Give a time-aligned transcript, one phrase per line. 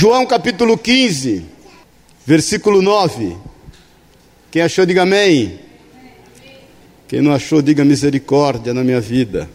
[0.00, 1.42] João capítulo 15,
[2.24, 3.36] versículo 9.
[4.48, 5.58] Quem achou, diga amém.
[7.08, 9.50] Quem não achou, diga misericórdia na minha vida.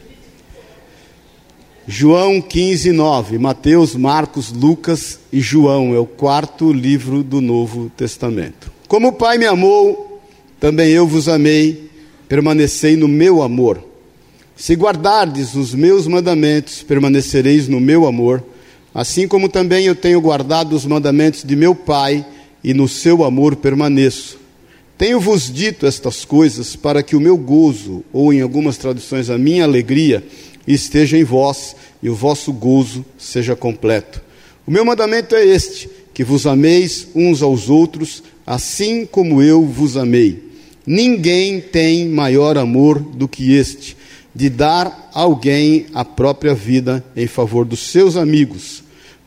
[1.88, 3.38] João 15, 9.
[3.38, 8.70] Mateus, Marcos, Lucas e João é o quarto livro do Novo Testamento.
[8.90, 10.22] Como o Pai me amou,
[10.60, 11.90] também eu vos amei,
[12.28, 13.82] permanecei no meu amor.
[14.58, 18.44] Se guardardes os meus mandamentos, permanecereis no meu amor,
[18.94, 22.26] assim como também eu tenho guardado os mandamentos de meu Pai,
[22.64, 24.40] e no seu amor permaneço.
[24.98, 29.66] Tenho-vos dito estas coisas para que o meu gozo, ou em algumas traduções a minha
[29.66, 30.24] alegria,
[30.66, 34.22] esteja em vós e o vosso gozo seja completo.
[34.66, 39.98] O meu mandamento é este: que vos ameis uns aos outros, assim como eu vos
[39.98, 40.52] amei.
[40.86, 43.98] Ninguém tem maior amor do que este,
[44.34, 48.83] de dar a alguém a própria vida em favor dos seus amigos.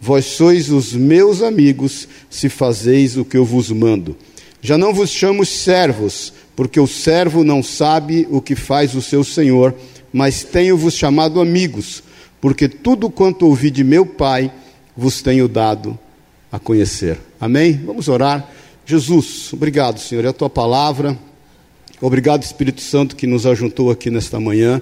[0.06, 4.16] Vós sois os meus amigos, se fazeis o que eu vos mando.
[4.62, 9.24] Já não vos chamo servos, porque o servo não sabe o que faz o seu
[9.24, 9.74] senhor,
[10.12, 12.04] mas tenho-vos chamado amigos,
[12.40, 14.52] porque tudo quanto ouvi de meu Pai
[14.96, 15.98] vos tenho dado
[16.52, 17.18] a conhecer.
[17.40, 17.72] Amém?
[17.84, 18.48] Vamos orar.
[18.86, 21.18] Jesus, obrigado, Senhor, é a tua palavra.
[22.00, 24.80] Obrigado, Espírito Santo, que nos ajuntou aqui nesta manhã.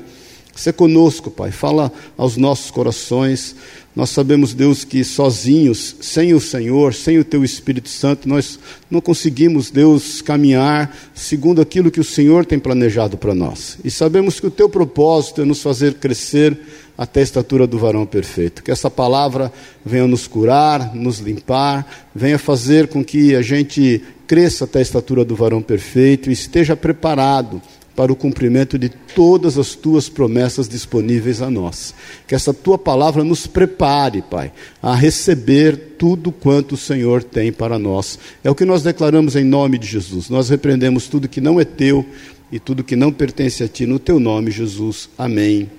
[0.55, 3.57] Ser conosco, Pai, fala aos nossos corações.
[3.95, 8.59] Nós sabemos, Deus, que sozinhos, sem o Senhor, sem o Teu Espírito Santo, nós
[8.91, 13.79] não conseguimos, Deus, caminhar segundo aquilo que o Senhor tem planejado para nós.
[13.85, 16.57] E sabemos que o Teu propósito é nos fazer crescer
[16.97, 18.63] até a estatura do varão perfeito.
[18.63, 19.53] Que essa palavra
[19.85, 25.25] venha nos curar, nos limpar, venha fazer com que a gente cresça até a estatura
[25.25, 27.61] do varão perfeito e esteja preparado
[27.97, 31.95] para o cumprimento de todas as tuas promessas disponíveis a nós.
[32.27, 37.79] Que essa tua palavra nos prepare, Pai, a receber tudo quanto o Senhor tem para
[37.79, 38.19] nós.
[38.43, 40.29] É o que nós declaramos em nome de Jesus.
[40.29, 42.05] Nós repreendemos tudo que não é teu
[42.51, 45.09] e tudo que não pertence a ti no teu nome, Jesus.
[45.17, 45.71] Amém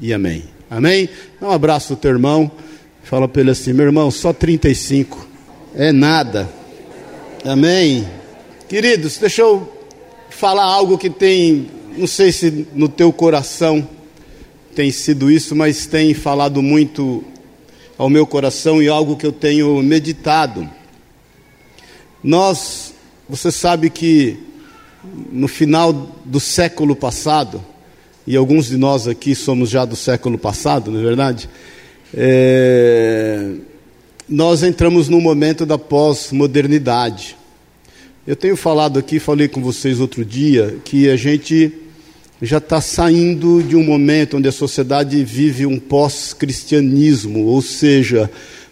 [0.00, 0.44] e amém.
[0.68, 1.08] Amém?
[1.40, 2.50] Dá um abraço ao teu irmão.
[3.04, 5.28] Fala para ele assim: meu irmão, só 35
[5.74, 6.48] é nada.
[7.44, 8.06] Amém.
[8.68, 9.81] Queridos, deixa eu
[10.42, 13.88] falar algo que tem, não sei se no teu coração
[14.74, 17.22] tem sido isso, mas tem falado muito
[17.96, 20.68] ao meu coração e algo que eu tenho meditado.
[22.24, 22.92] Nós,
[23.28, 24.36] você sabe que
[25.30, 25.92] no final
[26.24, 27.64] do século passado,
[28.26, 31.48] e alguns de nós aqui somos já do século passado, não é verdade?
[32.12, 33.48] É,
[34.28, 37.36] nós entramos num momento da pós-modernidade.
[38.24, 41.72] Eu tenho falado aqui, falei com vocês outro dia, que a gente
[42.40, 48.30] já está saindo de um momento onde a sociedade vive um pós-cristianismo, ou seja,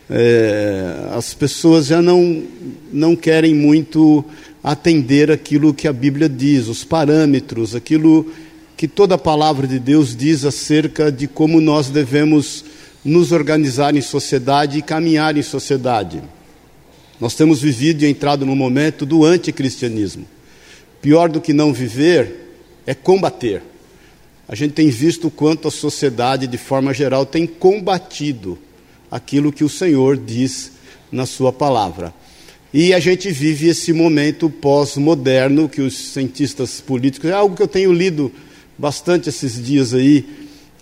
[0.09, 2.45] é, as pessoas já não,
[2.93, 4.25] não querem muito
[4.63, 8.31] atender aquilo que a Bíblia diz, os parâmetros, aquilo
[8.77, 12.65] que toda a palavra de Deus diz acerca de como nós devemos
[13.05, 16.23] nos organizar em sociedade e caminhar em sociedade.
[17.21, 20.25] Nós temos vivido e entrado no momento do anticristianismo.
[21.03, 22.49] Pior do que não viver
[22.87, 23.63] é combater.
[24.49, 28.59] A gente tem visto o quanto a sociedade, de forma geral, tem combatido
[29.11, 30.73] aquilo que o Senhor diz
[31.13, 32.13] na Sua palavra.
[32.73, 37.69] E a gente vive esse momento pós-moderno que os cientistas políticos, é algo que eu
[37.69, 38.33] tenho lido
[38.79, 40.25] bastante esses dias aí,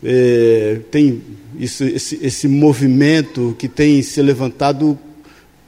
[0.04, 1.20] é, tem
[1.58, 4.98] isso, esse, esse movimento que tem se levantado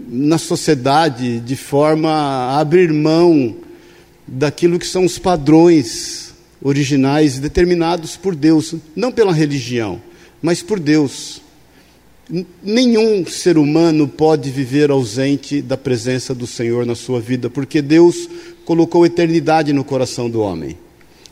[0.09, 3.56] na sociedade de forma a abrir mão
[4.27, 10.00] daquilo que são os padrões originais determinados por Deus, não pela religião,
[10.41, 11.41] mas por Deus.
[12.62, 18.28] Nenhum ser humano pode viver ausente da presença do Senhor na sua vida, porque Deus
[18.65, 20.78] colocou eternidade no coração do homem.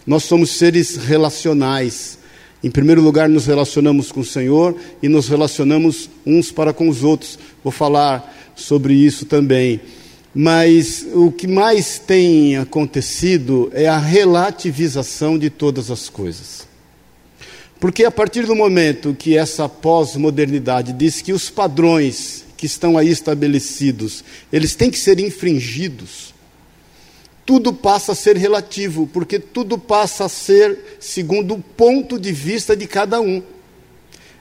[0.05, 2.19] Nós somos seres relacionais.
[2.65, 7.05] Em primeiro lugar, nos relacionamos com o Senhor e nos relacionamos uns para com os
[7.05, 7.39] outros.
[7.63, 9.81] Vou falar sobre isso também.
[10.35, 16.67] Mas o que mais tem acontecido é a relativização de todas as coisas.
[17.81, 23.09] Porque a partir do momento que essa pós-modernidade diz que os padrões que estão aí
[23.09, 26.35] estabelecidos, eles têm que ser infringidos,
[27.47, 32.77] tudo passa a ser relativo, porque tudo passa a ser segundo o ponto de vista
[32.77, 33.43] de cada um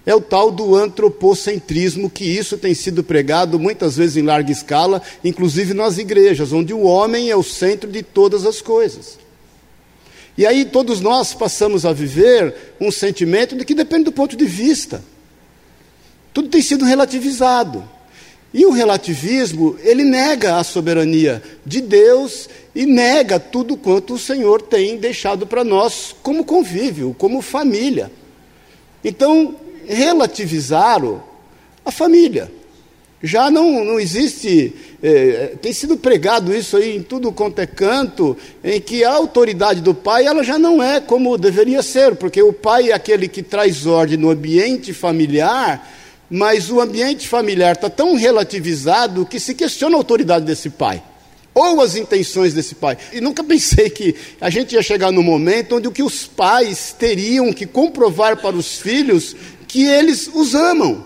[0.07, 5.01] é o tal do antropocentrismo, que isso tem sido pregado muitas vezes em larga escala,
[5.21, 9.19] inclusive nas igrejas, onde o homem é o centro de todas as coisas.
[10.37, 14.45] E aí todos nós passamos a viver um sentimento de que depende do ponto de
[14.45, 15.03] vista.
[16.33, 17.83] Tudo tem sido relativizado.
[18.53, 24.61] E o relativismo, ele nega a soberania de Deus e nega tudo quanto o Senhor
[24.61, 28.09] tem deixado para nós como convívio, como família.
[29.03, 29.55] Então,
[29.87, 31.23] relativizaram
[31.85, 32.51] a família.
[33.21, 38.37] Já não, não existe, é, tem sido pregado isso aí em tudo quanto é canto,
[38.63, 42.53] em que a autoridade do pai ela já não é como deveria ser, porque o
[42.53, 45.91] pai é aquele que traz ordem no ambiente familiar,
[46.29, 51.01] mas o ambiente familiar está tão relativizado que se questiona a autoridade desse pai
[51.57, 52.99] ou as intenções desse pai.
[53.11, 56.95] E nunca pensei que a gente ia chegar no momento onde o que os pais
[56.97, 59.35] teriam que comprovar para os filhos
[59.67, 61.05] que eles os amam.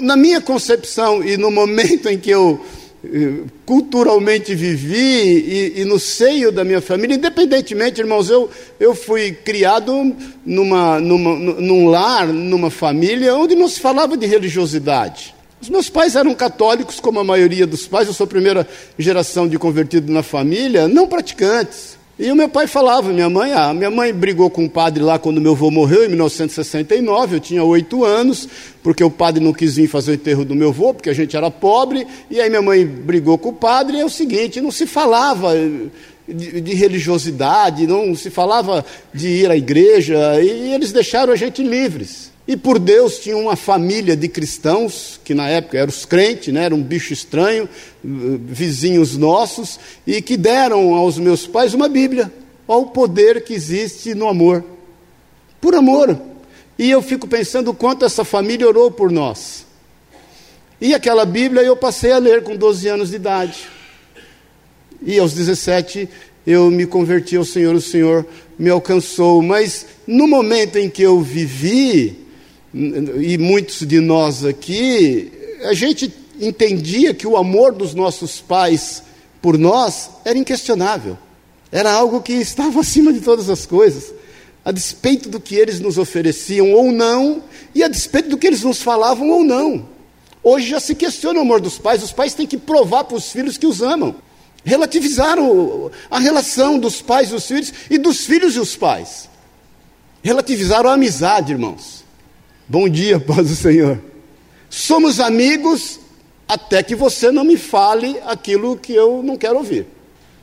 [0.00, 2.60] Na minha concepção e no momento em que eu
[3.04, 9.32] eh, culturalmente vivi e, e, no seio da minha família, independentemente, irmãos, eu, eu fui
[9.32, 10.14] criado
[10.44, 15.34] numa, numa, num lar, numa família onde não se falava de religiosidade.
[15.60, 18.66] Os meus pais eram católicos, como a maioria dos pais, eu sou a primeira
[18.98, 21.96] geração de convertido na família, não praticantes.
[22.16, 25.18] E o meu pai falava, minha mãe, ah, minha mãe brigou com o padre lá
[25.18, 28.48] quando meu avô morreu, em 1969, eu tinha oito anos,
[28.84, 31.36] porque o padre não quis vir fazer o enterro do meu avô, porque a gente
[31.36, 34.70] era pobre, e aí minha mãe brigou com o padre, e é o seguinte, não
[34.70, 35.54] se falava
[36.28, 41.64] de, de religiosidade, não se falava de ir à igreja, e eles deixaram a gente
[41.64, 42.33] livres.
[42.46, 46.64] E por Deus tinha uma família de cristãos, que na época eram os crentes, né,
[46.64, 47.68] era um bicho estranho,
[48.02, 52.30] vizinhos nossos, e que deram aos meus pais uma Bíblia.
[52.68, 54.62] Olha o poder que existe no amor.
[55.58, 56.20] Por amor.
[56.78, 59.64] E eu fico pensando o quanto essa família orou por nós.
[60.80, 63.68] E aquela Bíblia eu passei a ler com 12 anos de idade.
[65.00, 66.08] E aos 17
[66.46, 68.26] eu me converti ao Senhor, o Senhor
[68.58, 69.40] me alcançou.
[69.40, 72.23] Mas no momento em que eu vivi,
[72.74, 75.30] e muitos de nós aqui,
[75.62, 79.02] a gente entendia que o amor dos nossos pais
[79.40, 81.16] por nós era inquestionável.
[81.70, 84.12] Era algo que estava acima de todas as coisas.
[84.64, 87.42] A despeito do que eles nos ofereciam ou não,
[87.74, 89.86] e a despeito do que eles nos falavam ou não.
[90.42, 93.30] Hoje já se questiona o amor dos pais, os pais têm que provar para os
[93.30, 94.16] filhos que os amam.
[94.64, 95.36] Relativizar
[96.10, 99.28] a relação dos pais e dos filhos e dos filhos e os pais.
[100.22, 102.03] Relativizaram a amizade, irmãos.
[102.66, 103.98] Bom dia, paz do Senhor.
[104.70, 106.00] Somos amigos
[106.48, 109.86] até que você não me fale aquilo que eu não quero ouvir.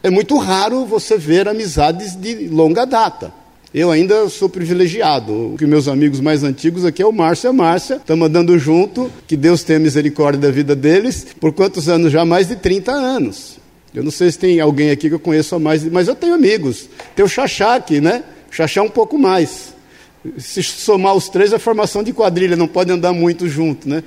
[0.04, 3.32] É muito raro você ver amizades de longa data.
[3.74, 5.56] Eu ainda sou privilegiado.
[5.58, 7.96] Que meus amigos mais antigos aqui é o Márcio e a Márcia.
[7.96, 9.12] Estamos andando junto.
[9.28, 11.28] Que Deus tenha misericórdia da vida deles.
[11.40, 12.26] Por quantos anos já?
[12.26, 13.58] Mais de 30 anos.
[13.94, 16.34] Eu não sei se tem alguém aqui que eu conheço há mais, mas eu tenho
[16.34, 16.90] amigos.
[17.16, 18.24] Tem o Xaxá aqui, né?
[18.52, 19.71] O Xaxá um pouco mais.
[20.38, 24.04] Se somar os três, é formação de quadrilha, não pode andar muito junto, né?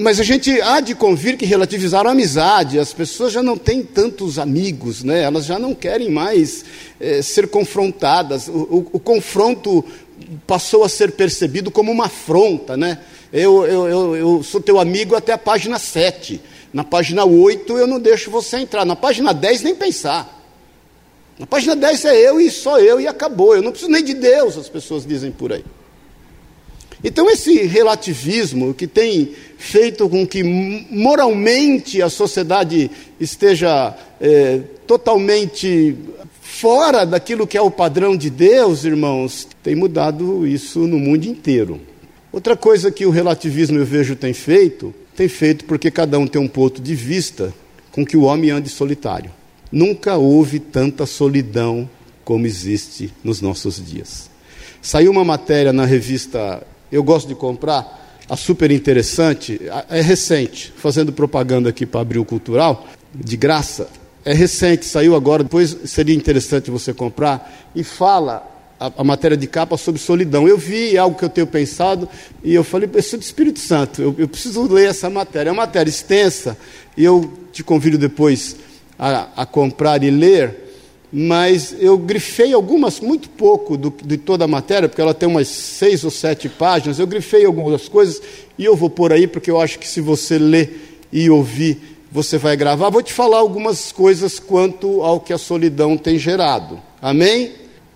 [0.00, 3.82] Mas a gente há de convir que relativizaram a amizade, as pessoas já não têm
[3.82, 5.22] tantos amigos, né?
[5.22, 6.64] elas já não querem mais
[7.00, 8.46] é, ser confrontadas.
[8.46, 9.84] O, o, o, confronto
[10.46, 12.76] passou a ser percebido como uma afronta.
[12.76, 12.98] Né?
[13.32, 16.40] Eu, eu, eu, eu sou teu amigo até a página 7.
[16.72, 18.84] Na página 8 eu não deixo você entrar.
[18.84, 20.37] Na página 10 nem pensar.
[21.38, 23.54] Na página 10 é eu e só eu e acabou.
[23.54, 25.64] Eu não preciso nem de Deus, as pessoas dizem por aí.
[27.02, 35.96] Então, esse relativismo que tem feito com que moralmente a sociedade esteja é, totalmente
[36.42, 41.80] fora daquilo que é o padrão de Deus, irmãos, tem mudado isso no mundo inteiro.
[42.32, 46.40] Outra coisa que o relativismo eu vejo tem feito, tem feito porque cada um tem
[46.40, 47.54] um ponto de vista
[47.92, 49.37] com que o homem ande solitário.
[49.70, 51.88] Nunca houve tanta solidão
[52.24, 54.30] como existe nos nossos dias.
[54.80, 57.98] Saiu uma matéria na revista Eu Gosto de Comprar,
[58.28, 63.88] a super interessante, é recente, fazendo propaganda aqui para abrir o cultural, de graça.
[64.24, 68.46] É recente, saiu agora, depois seria interessante você comprar, e fala
[68.78, 70.46] a, a, matéria de capa sobre solidão.
[70.46, 72.08] Eu vi algo que eu tenho pensado
[72.44, 75.48] e eu falei, eu sou do Espírito Santo, eu, eu preciso ler essa matéria.
[75.48, 76.56] É uma matéria extensa
[76.96, 78.56] e eu te convido depois
[78.98, 80.68] a, a comprar e ler,
[81.12, 85.48] mas eu grifei algumas, muito pouco do, de toda a matéria, porque ela tem umas
[85.48, 88.20] seis ou sete páginas, eu grifei algumas coisas
[88.58, 92.36] e eu vou pôr aí, porque eu acho que se você ler e ouvir, você
[92.36, 92.90] vai gravar.
[92.90, 96.80] Vou te falar algumas coisas quanto ao que a solidão tem gerado.
[97.00, 97.52] Amém?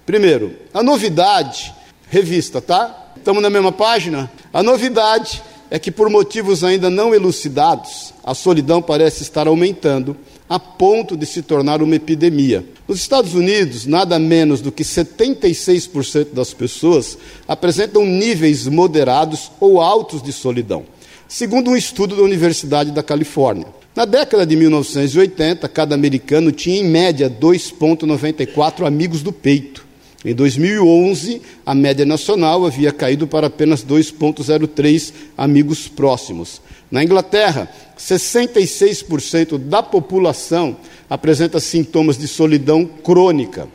[0.06, 1.74] Primeiro, a novidade,
[2.08, 3.12] revista, tá?
[3.16, 4.30] Estamos na mesma página?
[4.52, 10.16] A novidade é que, por motivos ainda não elucidados, a solidão parece estar aumentando
[10.52, 12.62] a ponto de se tornar uma epidemia.
[12.86, 17.16] Nos Estados Unidos, nada menos do que 76% das pessoas
[17.48, 20.84] apresentam níveis moderados ou altos de solidão.
[21.26, 23.66] segundo um estudo da Universidade da Califórnia.
[23.96, 29.86] Na década de 1980, cada americano tinha em média 2,94 amigos do peito.
[30.22, 36.60] Em 2011, a média nacional havia caído para apenas 2,03 amigos próximos.
[36.92, 37.68] Na Inglaterra,
[37.98, 40.76] 66% da população
[41.08, 43.66] apresenta sintomas de solidão crônica.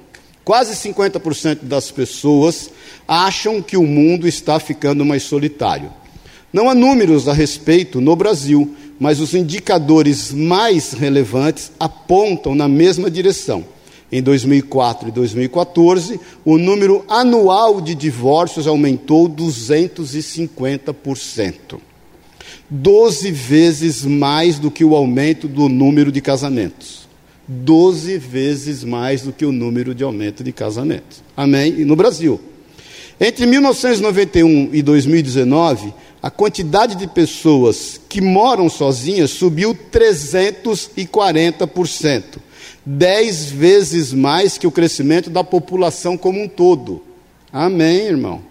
[0.45, 2.69] Quase 50% das pessoas
[3.07, 5.91] acham que o mundo está ficando mais solitário.
[6.53, 13.09] Não há números a respeito no Brasil, mas os indicadores mais relevantes apontam na mesma
[13.09, 13.65] direção.
[14.11, 21.79] Em 2004 e 2014, o número anual de divórcios aumentou 250%.
[22.69, 27.07] 12 vezes mais do que o aumento do número de casamentos.
[27.47, 31.23] 12 vezes mais do que o número de aumento de casamentos.
[31.35, 31.75] Amém?
[31.77, 32.39] E no Brasil.
[33.19, 42.23] Entre 1991 e 2019, a quantidade de pessoas que moram sozinhas subiu 340%.
[42.85, 47.03] Dez vezes mais que o crescimento da população como um todo.
[47.51, 48.41] Amém, irmão?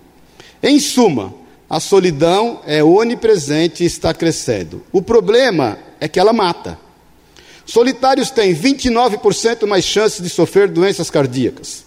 [0.63, 1.35] Em suma,
[1.69, 4.83] a solidão é onipresente e está crescendo.
[4.93, 6.79] O problema é que ela mata.
[7.65, 11.85] Solitários têm 29% mais chances de sofrer doenças cardíacas,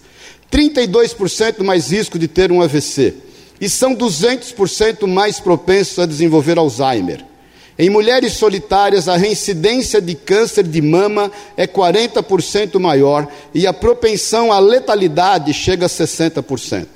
[0.52, 3.14] 32% mais risco de ter um AVC
[3.58, 7.24] e são 200% mais propensos a desenvolver Alzheimer.
[7.78, 14.52] Em mulheres solitárias, a reincidência de câncer de mama é 40% maior e a propensão
[14.52, 16.86] à letalidade chega a 60%.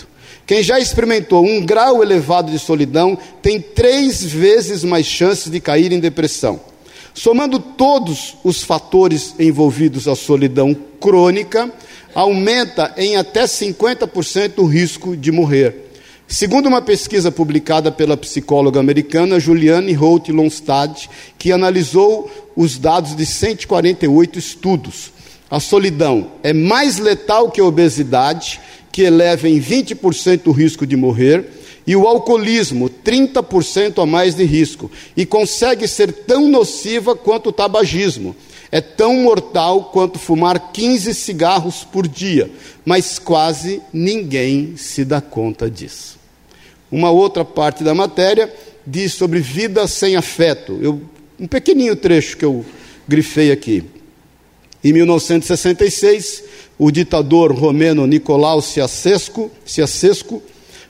[0.47, 5.91] Quem já experimentou um grau elevado de solidão tem três vezes mais chances de cair
[5.91, 6.61] em depressão.
[7.15, 11.73] Somando todos os fatores envolvidos à solidão crônica,
[12.15, 15.85] aumenta em até 50% o risco de morrer.
[16.27, 21.09] Segundo uma pesquisa publicada pela psicóloga americana Juliane Holt Lonstad,
[21.39, 25.13] que analisou os dados de 148 estudos,
[25.51, 28.61] a solidão é mais letal que a obesidade
[28.95, 31.45] que eleva em 20% o risco de morrer,
[31.85, 37.53] e o alcoolismo, 30% a mais de risco, e consegue ser tão nociva quanto o
[37.53, 38.37] tabagismo.
[38.71, 42.49] É tão mortal quanto fumar 15 cigarros por dia,
[42.85, 46.17] mas quase ninguém se dá conta disso.
[46.89, 48.55] Uma outra parte da matéria
[48.87, 50.79] diz sobre vida sem afeto.
[50.81, 51.03] Eu,
[51.41, 52.65] um pequenininho trecho que eu
[53.09, 53.83] grifei aqui.
[54.85, 56.45] Em 1966,
[56.79, 59.51] o ditador romeno Nicolau Ceausescu,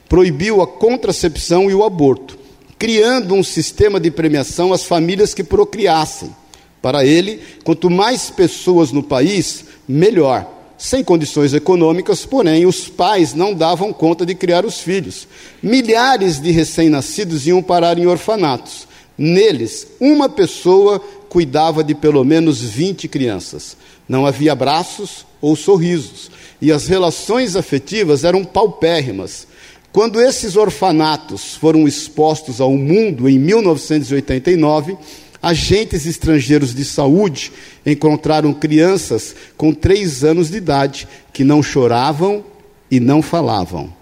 [0.09, 2.37] proibiu a contracepção e o aborto,
[2.77, 6.35] criando um sistema de premiação às famílias que procriassem.
[6.81, 10.45] Para ele, quanto mais pessoas no país, melhor.
[10.77, 15.25] Sem condições econômicas, porém, os pais não davam conta de criar os filhos.
[15.63, 18.87] Milhares de recém-nascidos iam parar em orfanatos.
[19.17, 21.01] Neles, uma pessoa
[21.35, 23.75] cuidava de pelo menos 20 crianças.
[24.07, 29.45] Não havia abraços ou sorrisos, e as relações afetivas eram paupérrimas.
[29.91, 34.95] Quando esses orfanatos foram expostos ao mundo em 1989,
[35.43, 37.51] agentes estrangeiros de saúde
[37.85, 42.45] encontraram crianças com três anos de idade que não choravam
[42.89, 43.93] e não falavam.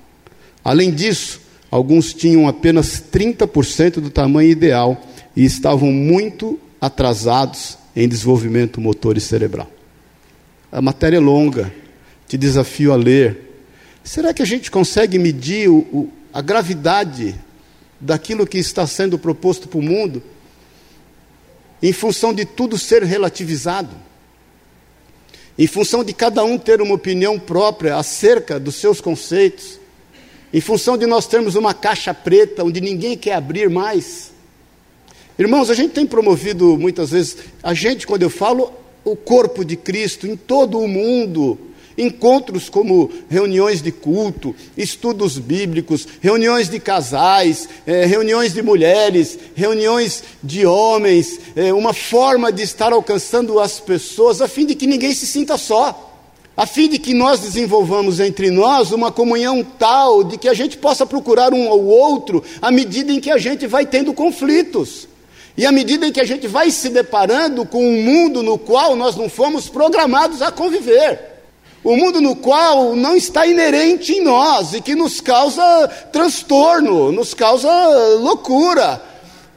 [0.63, 5.01] Além disso, alguns tinham apenas 30% do tamanho ideal
[5.35, 9.71] e estavam muito atrasados em desenvolvimento motor e cerebral.
[10.69, 11.73] A matéria é longa,
[12.27, 13.39] te desafio a ler.
[14.03, 17.39] Será que a gente consegue medir o, o, a gravidade
[18.01, 20.21] daquilo que está sendo proposto para o mundo?
[21.81, 23.95] Em função de tudo ser relativizado,
[25.57, 29.79] em função de cada um ter uma opinião própria acerca dos seus conceitos,
[30.51, 34.32] em função de nós termos uma caixa preta onde ninguém quer abrir mais.
[35.37, 38.71] Irmãos, a gente tem promovido muitas vezes, a gente, quando eu falo,
[39.03, 41.57] o corpo de Cristo em todo o mundo.
[41.97, 50.23] Encontros como reuniões de culto, estudos bíblicos, reuniões de casais, eh, reuniões de mulheres, reuniões
[50.43, 55.13] de homens, eh, uma forma de estar alcançando as pessoas a fim de que ninguém
[55.13, 56.11] se sinta só,
[56.57, 60.77] a fim de que nós desenvolvamos entre nós uma comunhão tal de que a gente
[60.77, 65.12] possa procurar um ao outro à medida em que a gente vai tendo conflitos.
[65.55, 68.95] E à medida em que a gente vai se deparando com um mundo no qual
[68.95, 71.19] nós não fomos programados a conviver,
[71.83, 77.11] o um mundo no qual não está inerente em nós e que nos causa transtorno,
[77.11, 77.69] nos causa
[78.19, 79.01] loucura.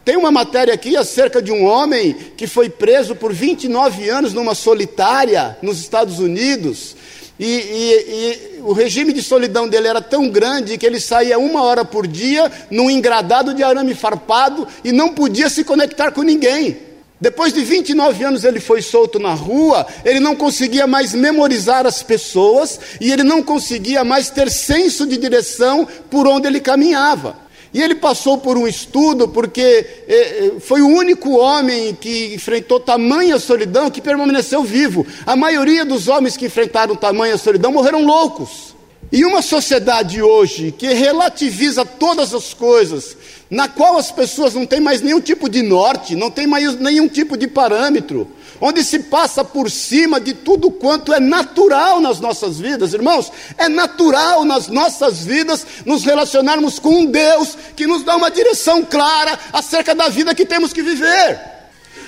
[0.04, 4.54] Tem uma matéria aqui acerca de um homem que foi preso por 29 anos numa
[4.54, 6.95] solitária nos Estados Unidos
[7.38, 11.62] E, e, e, o regime de solidão dele era tão grande que ele saía uma
[11.62, 16.78] hora por dia num engradado de arame farpado e não podia se conectar com ninguém.
[17.20, 22.02] Depois de 29 anos ele foi solto na rua, ele não conseguia mais memorizar as
[22.02, 27.45] pessoas e ele não conseguia mais ter senso de direção por onde ele caminhava.
[27.74, 32.80] E ele passou por um estudo porque eh, eh, foi o único homem que enfrentou
[32.80, 35.06] tamanha solidão que permaneceu vivo.
[35.26, 38.74] A maioria dos homens que enfrentaram tamanha solidão morreram loucos.
[39.12, 43.16] E uma sociedade hoje que relativiza todas as coisas,
[43.48, 47.06] na qual as pessoas não têm mais nenhum tipo de norte, não têm mais nenhum
[47.06, 48.28] tipo de parâmetro,
[48.60, 53.68] onde se passa por cima de tudo quanto é natural nas nossas vidas, irmãos, é
[53.68, 59.38] natural nas nossas vidas nos relacionarmos com um Deus que nos dá uma direção clara
[59.52, 61.40] acerca da vida que temos que viver,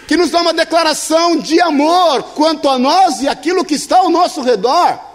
[0.06, 4.10] que nos dá uma declaração de amor quanto a nós e aquilo que está ao
[4.10, 5.07] nosso redor.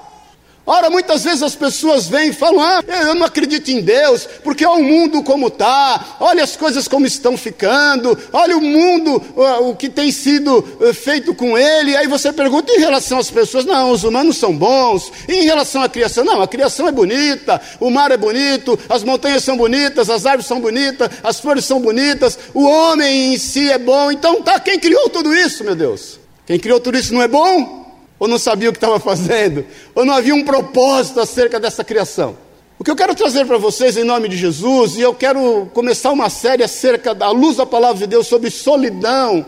[0.65, 4.65] Ora, muitas vezes as pessoas vêm e falam: Ah, eu não acredito em Deus, porque
[4.65, 9.75] olha o mundo como está, olha as coisas como estão ficando, olha o mundo, o
[9.75, 11.97] que tem sido eh, feito com ele.
[11.97, 15.11] Aí você pergunta em relação às pessoas: Não, os humanos são bons.
[15.27, 19.03] E em relação à criação, não, a criação é bonita, o mar é bonito, as
[19.03, 23.69] montanhas são bonitas, as árvores são bonitas, as flores são bonitas, o homem em si
[23.69, 24.09] é bom.
[24.09, 26.19] Então, tá, quem criou tudo isso, meu Deus?
[26.45, 27.82] Quem criou tudo isso não é bom?
[28.23, 32.37] Ou não sabia o que estava fazendo, ou não havia um propósito acerca dessa criação.
[32.79, 36.09] O que eu quero trazer para vocês em nome de Jesus, e eu quero começar
[36.09, 39.45] uma série acerca da luz da palavra de Deus sobre solidão,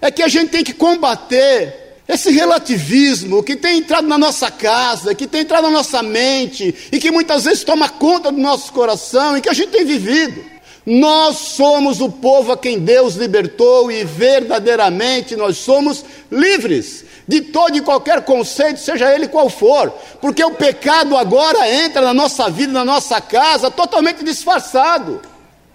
[0.00, 5.14] é que a gente tem que combater esse relativismo que tem entrado na nossa casa,
[5.14, 9.36] que tem entrado na nossa mente e que muitas vezes toma conta do nosso coração
[9.36, 10.42] e que a gente tem vivido.
[10.86, 17.76] Nós somos o povo a quem Deus libertou e verdadeiramente nós somos livres de todo
[17.76, 22.72] e qualquer conceito, seja ele qual for, porque o pecado agora entra na nossa vida,
[22.72, 25.22] na nossa casa, totalmente disfarçado.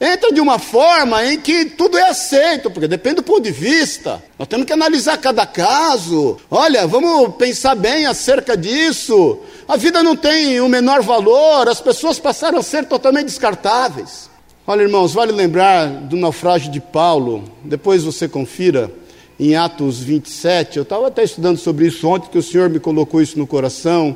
[0.02, 4.24] Entra de uma forma em que tudo é aceito, porque depende do ponto de vista.
[4.38, 6.38] Nós temos que analisar cada caso.
[6.50, 9.40] Olha, vamos pensar bem acerca disso.
[9.68, 14.30] A vida não tem o menor valor, as pessoas passaram a ser totalmente descartáveis.
[14.72, 18.92] Olha, irmãos, vale lembrar do naufrágio de Paulo, depois você confira
[19.40, 20.78] em Atos 27.
[20.78, 24.16] Eu estava até estudando sobre isso ontem, que o Senhor me colocou isso no coração,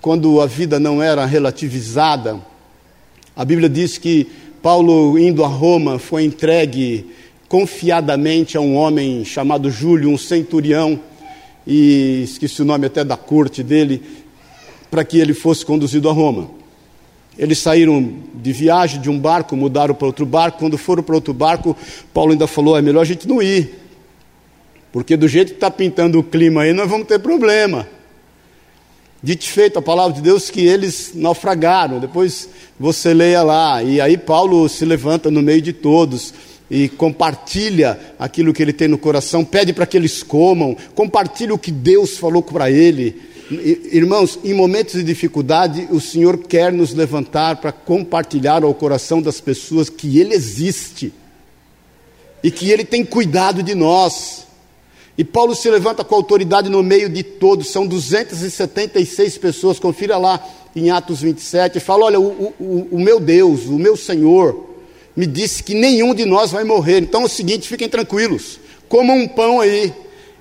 [0.00, 2.38] quando a vida não era relativizada.
[3.34, 4.28] A Bíblia diz que
[4.62, 7.10] Paulo, indo a Roma, foi entregue
[7.48, 11.00] confiadamente a um homem chamado Júlio, um centurião,
[11.66, 14.00] e esqueci o nome até da corte dele,
[14.88, 16.55] para que ele fosse conduzido a Roma.
[17.38, 20.58] Eles saíram de viagem de um barco, mudaram para outro barco.
[20.58, 21.76] Quando foram para outro barco,
[22.12, 23.74] Paulo ainda falou: é melhor a gente não ir,
[24.92, 27.86] porque do jeito que está pintando o clima aí, nós vamos ter problema.
[29.22, 31.98] Dito feito, a palavra de Deus que eles naufragaram.
[31.98, 33.82] Depois você leia lá.
[33.82, 36.32] E aí Paulo se levanta no meio de todos
[36.70, 41.58] e compartilha aquilo que ele tem no coração, pede para que eles comam, compartilha o
[41.58, 43.20] que Deus falou para ele.
[43.48, 49.40] Irmãos, em momentos de dificuldade, o Senhor quer nos levantar para compartilhar ao coração das
[49.40, 51.12] pessoas que Ele existe
[52.42, 54.46] e que Ele tem cuidado de nós.
[55.16, 60.44] E Paulo se levanta com autoridade no meio de todos, são 276 pessoas, confira lá
[60.74, 64.74] em Atos 27, e fala: Olha, o, o, o meu Deus, o meu Senhor,
[65.14, 69.16] me disse que nenhum de nós vai morrer, então é o seguinte, fiquem tranquilos, comam
[69.16, 69.92] um pão aí.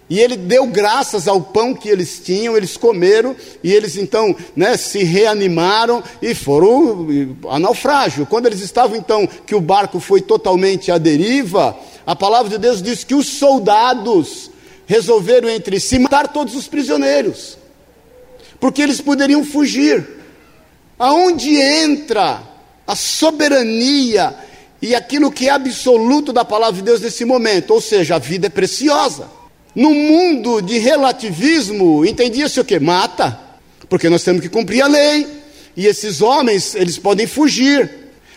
[0.08, 4.78] E ele deu graças ao pão que eles tinham, eles comeram, e eles então né,
[4.78, 8.26] se reanimaram e foram a naufrágio.
[8.26, 12.84] Quando eles estavam então, que o barco foi totalmente à deriva, a palavra de Deus
[12.84, 14.52] diz que os soldados
[14.86, 17.58] resolveram entre si matar todos os prisioneiros,
[18.60, 20.08] porque eles poderiam fugir.
[20.98, 22.42] Aonde entra
[22.88, 24.34] a soberania
[24.82, 27.72] e aquilo que é absoluto da palavra de Deus nesse momento?
[27.72, 29.28] Ou seja, a vida é preciosa.
[29.76, 32.80] No mundo de relativismo, entendia-se o que?
[32.80, 33.38] Mata,
[33.90, 35.28] porque nós temos que cumprir a lei,
[35.76, 37.90] e esses homens, eles podem fugir.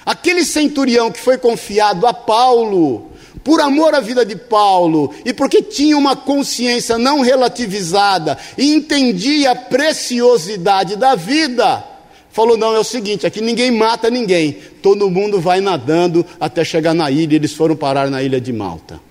[0.04, 3.12] Aquele centurião que foi confiado a Paulo,
[3.44, 9.52] por amor à vida de Paulo e porque tinha uma consciência não relativizada e entendia
[9.52, 11.84] a preciosidade da vida,
[12.30, 16.94] falou: não, é o seguinte, aqui ninguém mata ninguém, todo mundo vai nadando até chegar
[16.94, 19.07] na ilha, eles foram parar na ilha de Malta.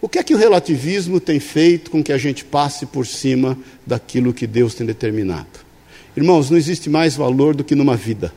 [0.00, 3.58] O que é que o relativismo tem feito com que a gente passe por cima
[3.86, 5.48] daquilo que Deus tem determinado?
[6.16, 8.32] Irmãos, não existe mais valor do que numa vida.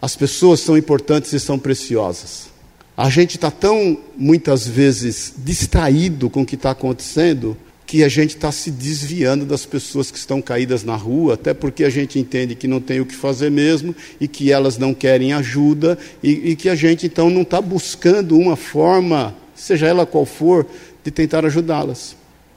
[0.00, 2.48] As pessoas são importantes e são preciosas.
[2.96, 7.56] A gente está tão, muitas vezes, distraído com o que está acontecendo,
[7.86, 11.84] que a gente está se desviando das pessoas que estão caídas na rua, até porque
[11.84, 15.32] a gente entende que não tem o que fazer mesmo e que elas não querem
[15.32, 20.26] ajuda e, e que a gente então não está buscando uma forma, seja ela qual
[20.26, 20.66] for,
[21.04, 22.16] de tentar ajudá-las.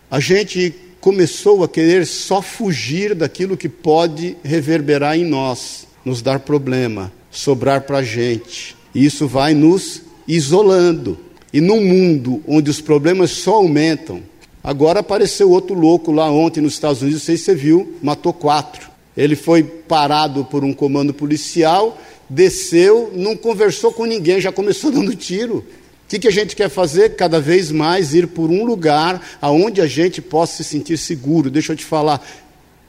[0.09, 6.39] A gente começou a querer só fugir daquilo que pode reverberar em nós, nos dar
[6.39, 8.75] problema, sobrar para a gente.
[8.93, 11.17] E isso vai nos isolando.
[11.53, 14.21] E num mundo onde os problemas só aumentam,
[14.63, 18.31] Agora apareceu outro louco lá ontem nos Estados Unidos, não sei se você viu, matou
[18.31, 18.91] quatro.
[19.17, 21.99] Ele foi parado por um comando policial,
[22.29, 25.65] desceu, não conversou com ninguém, já começou dando tiro.
[26.11, 27.15] Que, que a gente quer fazer?
[27.15, 31.49] Cada vez mais ir por um lugar aonde a gente possa se sentir seguro.
[31.49, 32.21] Deixa eu te falar,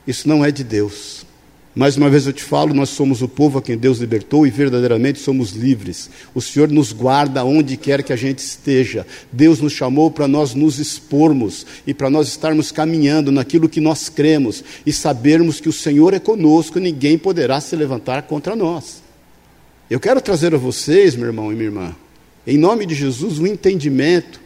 [0.04, 1.24] isso não é de Deus.
[1.72, 4.50] Mais uma vez eu te falo, nós somos o povo a quem Deus libertou e
[4.50, 6.10] verdadeiramente somos livres.
[6.34, 9.06] O Senhor nos guarda onde quer que a gente esteja.
[9.30, 14.08] Deus nos chamou para nós nos expormos e para nós estarmos caminhando naquilo que nós
[14.08, 19.00] cremos e sabermos que o Senhor é conosco e ninguém poderá se levantar contra nós.
[19.88, 21.96] Eu quero trazer a vocês, meu irmão e minha irmã,
[22.46, 24.42] em nome de Jesus, um entendimento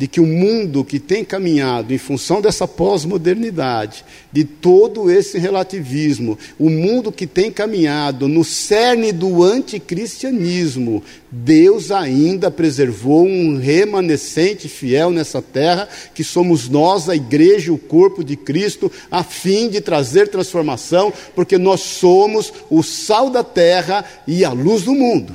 [0.00, 6.38] de que o mundo que tem caminhado em função dessa pós-modernidade, de todo esse relativismo,
[6.58, 15.10] o mundo que tem caminhado no cerne do anticristianismo, Deus ainda preservou um remanescente fiel
[15.10, 20.28] nessa terra, que somos nós, a igreja, o corpo de Cristo, a fim de trazer
[20.28, 25.34] transformação, porque nós somos o sal da terra e a luz do mundo.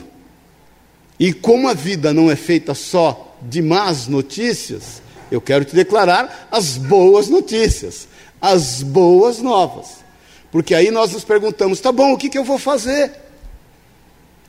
[1.19, 5.01] E como a vida não é feita só de más notícias,
[5.32, 8.08] eu quero te declarar as boas notícias,
[8.41, 10.04] as boas novas.
[10.51, 13.12] Porque aí nós nos perguntamos: tá bom, o que, que eu vou fazer?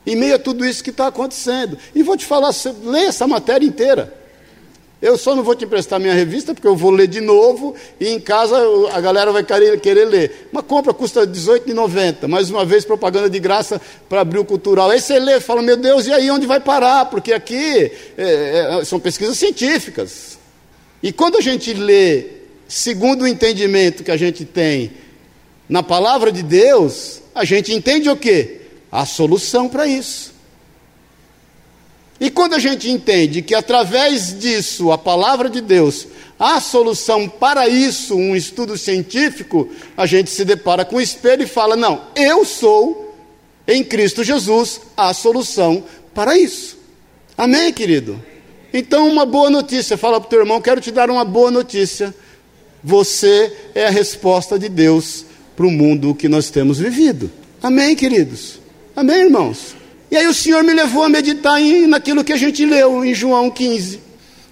[0.05, 1.77] Em meio a tudo isso que está acontecendo.
[1.93, 2.51] E vou te falar:
[2.83, 4.13] leia essa matéria inteira.
[4.99, 8.07] Eu só não vou te emprestar minha revista, porque eu vou ler de novo e
[8.07, 8.57] em casa
[8.91, 10.49] a galera vai querer, ler.
[10.51, 13.79] Uma compra custa R$18,90, mais uma vez propaganda de graça
[14.09, 14.89] para abrir o cultural.
[14.89, 17.05] Aí você lê fala, meu Deus, e aí onde vai parar?
[17.05, 20.39] Porque aqui é, é, são pesquisas científicas.
[21.03, 22.25] E quando a gente lê,
[22.67, 24.93] segundo o entendimento que a gente tem
[25.69, 28.61] na palavra de Deus, a gente entende o quê?
[28.91, 30.36] A solução para isso.
[32.19, 36.07] E quando a gente entende que através disso, a palavra de Deus,
[36.39, 41.47] há solução para isso, um estudo científico, a gente se depara com o espelho e
[41.47, 43.15] fala: não, eu sou,
[43.67, 46.77] em Cristo Jesus, a solução para isso.
[47.37, 48.19] Amém, querido?
[48.73, 52.13] Então, uma boa notícia, fala para o teu irmão: quero te dar uma boa notícia.
[52.83, 55.25] Você é a resposta de Deus
[55.55, 57.29] para o mundo que nós temos vivido.
[57.61, 58.59] Amém, queridos?
[58.95, 59.76] Amém, irmãos?
[60.09, 63.13] E aí o Senhor me levou a meditar em, naquilo que a gente leu em
[63.13, 63.99] João 15.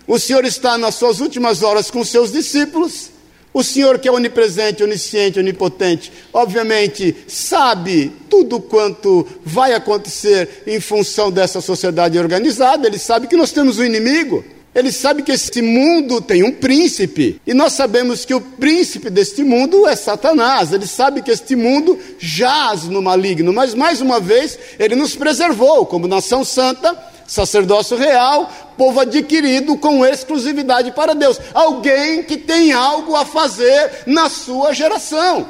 [0.07, 3.09] O Senhor está nas suas últimas horas com seus discípulos.
[3.53, 11.31] O Senhor, que é onipresente, onisciente, onipotente, obviamente sabe tudo quanto vai acontecer em função
[11.31, 12.85] dessa sociedade organizada.
[12.85, 14.43] Ele sabe que nós temos um inimigo.
[14.75, 19.41] Ele sabe que este mundo tem um príncipe, e nós sabemos que o príncipe deste
[19.41, 20.73] mundo é Satanás.
[20.73, 25.85] Ele sabe que este mundo jaz no maligno, mas mais uma vez, ele nos preservou
[25.85, 26.93] como nação santa,
[27.25, 31.39] sacerdócio real, povo adquirido com exclusividade para Deus.
[31.53, 35.47] Alguém que tem algo a fazer na sua geração.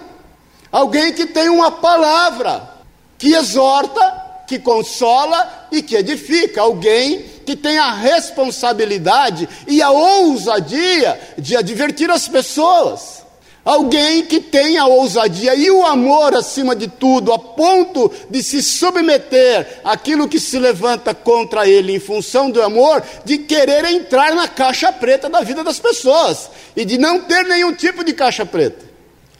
[0.71, 2.69] Alguém que tem uma palavra
[3.17, 6.61] que exorta, que consola e que edifica.
[6.61, 13.25] Alguém que tem a responsabilidade e a ousadia de advertir as pessoas.
[13.65, 18.61] Alguém que tem a ousadia e o amor acima de tudo, a ponto de se
[18.61, 24.47] submeter àquilo que se levanta contra ele em função do amor, de querer entrar na
[24.47, 28.85] caixa preta da vida das pessoas e de não ter nenhum tipo de caixa preta.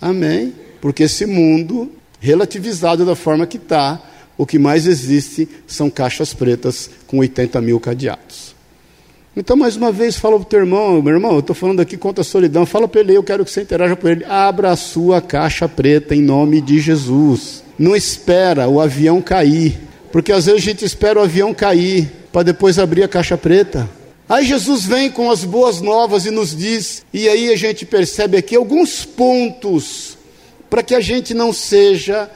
[0.02, 0.56] Amém?
[0.82, 4.02] Porque esse mundo, relativizado da forma que está,
[4.38, 8.56] o que mais existe são caixas pretas com 80 mil cadeados.
[9.38, 11.98] Então, mais uma vez, fala para o teu irmão, meu irmão, eu estou falando aqui
[11.98, 14.24] contra a solidão, fala para ele, eu quero que você interaja com ele.
[14.24, 17.62] Abra a sua caixa preta em nome de Jesus.
[17.78, 19.78] Não espera o avião cair,
[20.10, 23.90] porque às vezes a gente espera o avião cair para depois abrir a caixa preta.
[24.28, 28.38] Aí Jesus vem com as boas novas e nos diz, e aí a gente percebe
[28.38, 30.18] aqui alguns pontos
[30.70, 32.30] para que a gente não seja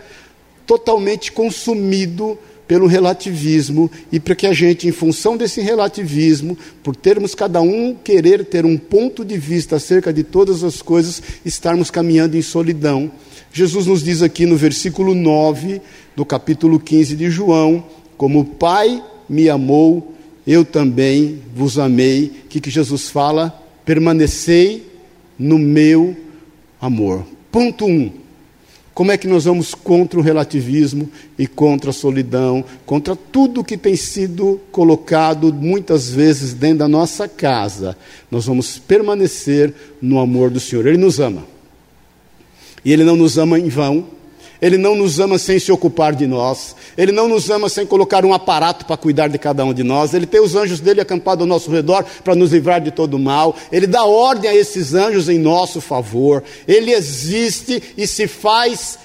[0.69, 7.33] totalmente consumido pelo relativismo e para que a gente, em função desse relativismo, por termos
[7.33, 12.37] cada um querer ter um ponto de vista acerca de todas as coisas, estarmos caminhando
[12.37, 13.11] em solidão.
[13.51, 15.81] Jesus nos diz aqui no versículo 9
[16.15, 17.83] do capítulo 15 de João:
[18.15, 20.13] Como o Pai me amou,
[20.45, 22.25] eu também vos amei.
[22.45, 23.59] O que, que Jesus fala?
[23.83, 24.85] Permanecei
[25.39, 26.15] no meu
[26.79, 27.25] amor.
[27.51, 27.89] Ponto 1.
[27.89, 28.28] Um,
[28.99, 33.77] como é que nós vamos contra o relativismo e contra a solidão, contra tudo que
[33.77, 37.95] tem sido colocado muitas vezes dentro da nossa casa?
[38.29, 40.85] Nós vamos permanecer no amor do Senhor.
[40.85, 41.45] Ele nos ama.
[42.83, 44.05] E Ele não nos ama em vão.
[44.61, 46.75] Ele não nos ama sem se ocupar de nós.
[46.97, 50.13] Ele não nos ama sem colocar um aparato para cuidar de cada um de nós.
[50.13, 53.55] Ele tem os anjos dele acampados ao nosso redor para nos livrar de todo mal.
[53.71, 56.43] Ele dá ordem a esses anjos em nosso favor.
[56.67, 58.99] Ele existe e se faz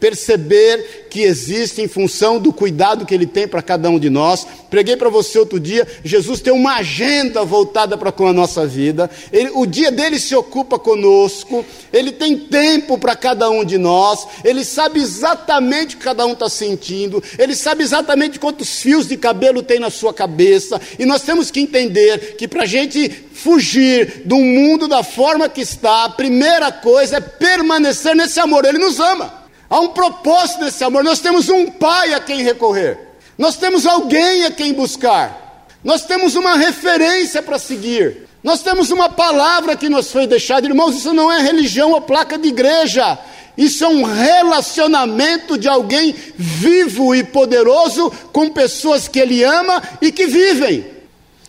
[0.00, 4.46] perceber que existe em função do cuidado que Ele tem para cada um de nós.
[4.68, 9.08] Preguei para você outro dia, Jesus tem uma agenda voltada para com a nossa vida.
[9.32, 11.64] Ele, o dia dele se ocupa conosco.
[11.92, 14.26] Ele tem tempo para cada um de nós.
[14.44, 17.22] Ele sabe exatamente o que cada um está sentindo.
[17.38, 20.80] Ele sabe exatamente quantos fios de cabelo tem na sua cabeça.
[20.98, 25.60] E nós temos que entender que para a gente fugir do mundo da forma que
[25.60, 28.64] está, a primeira coisa é permanecer nesse amor.
[28.64, 29.44] Ele nos ama.
[29.68, 31.02] Há um propósito nesse amor.
[31.02, 32.96] Nós temos um pai a quem recorrer.
[33.36, 35.66] Nós temos alguém a quem buscar.
[35.82, 38.28] Nós temos uma referência para seguir.
[38.42, 40.66] Nós temos uma palavra que nos foi deixada.
[40.66, 43.18] Irmãos, isso não é religião ou placa de igreja.
[43.58, 50.12] Isso é um relacionamento de alguém vivo e poderoso com pessoas que ele ama e
[50.12, 50.93] que vivem.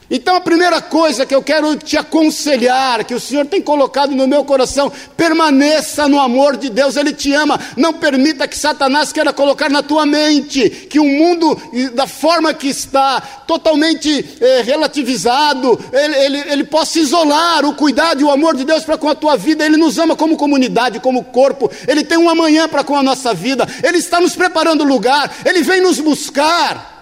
[0.09, 4.27] Então a primeira coisa que eu quero te aconselhar, que o Senhor tem colocado no
[4.27, 7.59] meu coração, permaneça no amor de Deus, Ele te ama.
[7.75, 11.59] Não permita que Satanás queira colocar na tua mente que o mundo,
[11.93, 18.23] da forma que está, totalmente eh, relativizado, ele, ele, ele possa isolar o cuidado e
[18.23, 19.65] o amor de Deus para com a tua vida.
[19.65, 21.69] Ele nos ama como comunidade, como corpo.
[21.87, 23.67] Ele tem um amanhã para com a nossa vida.
[23.83, 25.33] Ele está nos preparando lugar.
[25.43, 26.93] Ele vem nos buscar.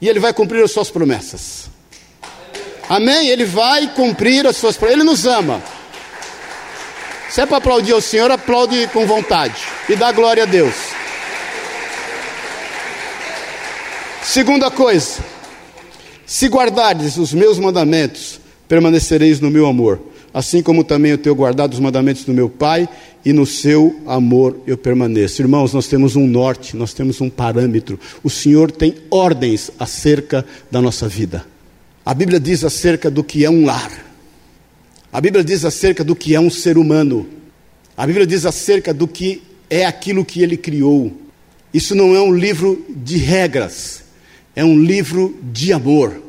[0.00, 1.69] E Ele vai cumprir as suas promessas.
[2.90, 3.28] Amém?
[3.28, 5.00] Ele vai cumprir as suas promessas.
[5.00, 5.62] Ele nos ama.
[7.30, 9.54] Se é para aplaudir ao Senhor, aplaude com vontade
[9.88, 10.74] e dá glória a Deus.
[14.20, 15.24] Segunda coisa,
[16.26, 20.00] se guardares os meus mandamentos, permanecereis no meu amor,
[20.34, 22.88] assim como também eu tenho guardado os mandamentos do meu Pai,
[23.24, 25.40] e no seu amor eu permaneço.
[25.40, 28.00] Irmãos, nós temos um norte, nós temos um parâmetro.
[28.24, 31.46] O Senhor tem ordens acerca da nossa vida.
[32.04, 33.92] A Bíblia diz acerca do que é um lar.
[35.12, 37.28] A Bíblia diz acerca do que é um ser humano.
[37.96, 41.12] A Bíblia diz acerca do que é aquilo que ele criou.
[41.72, 44.02] Isso não é um livro de regras,
[44.56, 46.20] é um livro de amor.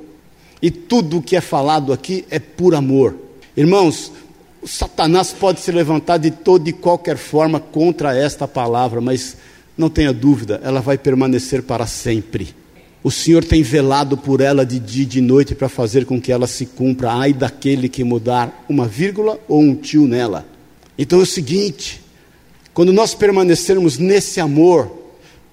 [0.62, 3.16] E tudo o que é falado aqui é por amor.
[3.58, 4.12] Irmãos,
[4.66, 9.36] Satanás pode se levantar de toda e qualquer forma contra esta palavra, mas
[9.76, 12.54] não tenha dúvida, ela vai permanecer para sempre.
[13.04, 16.32] O Senhor tem velado por ela de dia e de noite para fazer com que
[16.32, 17.12] ela se cumpra.
[17.12, 20.46] Ai daquele que mudar uma vírgula ou um tio nela.
[20.98, 22.02] Então é o seguinte:
[22.74, 24.92] quando nós permanecermos nesse amor,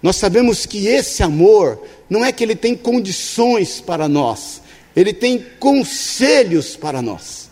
[0.03, 4.61] nós sabemos que esse amor não é que ele tem condições para nós,
[4.95, 7.49] ele tem conselhos para nós.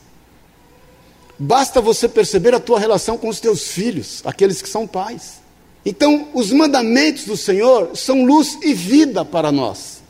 [1.39, 5.46] Basta você perceber a tua relação com os teus filhos, aqueles que são pais.
[5.89, 10.03] Então, os mandamentos do Senhor são luz e vida para nós.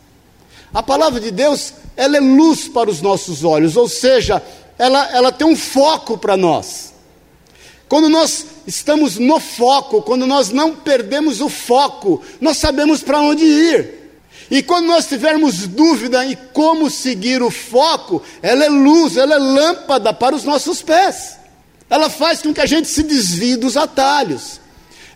[0.72, 4.42] A palavra de Deus, ela é luz para os nossos olhos, ou seja,
[4.78, 6.94] ela, ela tem um foco para nós.
[7.90, 13.44] Quando nós estamos no foco, quando nós não perdemos o foco, nós sabemos para onde
[13.44, 14.12] ir.
[14.50, 19.38] E quando nós tivermos dúvida em como seguir o foco, ela é luz, ela é
[19.38, 21.36] lâmpada para os nossos pés.
[21.90, 24.64] Ela faz com que a gente se desvie dos atalhos.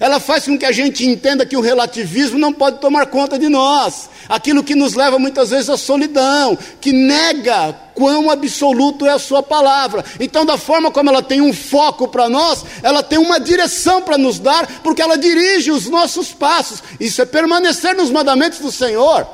[0.00, 3.50] Ela faz com que a gente entenda que o relativismo não pode tomar conta de
[3.50, 4.08] nós.
[4.30, 9.42] Aquilo que nos leva muitas vezes à solidão, que nega quão absoluto é a sua
[9.42, 10.02] palavra.
[10.18, 14.16] Então, da forma como ela tem um foco para nós, ela tem uma direção para
[14.16, 16.82] nos dar, porque ela dirige os nossos passos.
[16.98, 19.28] Isso é permanecer nos mandamentos do Senhor.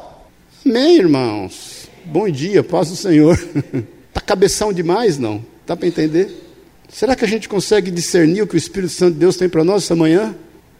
[0.66, 1.88] Amém, irmãos.
[2.04, 3.38] Bom dia, paz do Senhor.
[4.08, 5.44] Está cabeção demais, não?
[5.64, 6.42] Dá para entender?
[6.88, 9.62] Será que a gente consegue discernir o que o Espírito Santo de Deus tem para
[9.62, 10.34] nós essa manhã?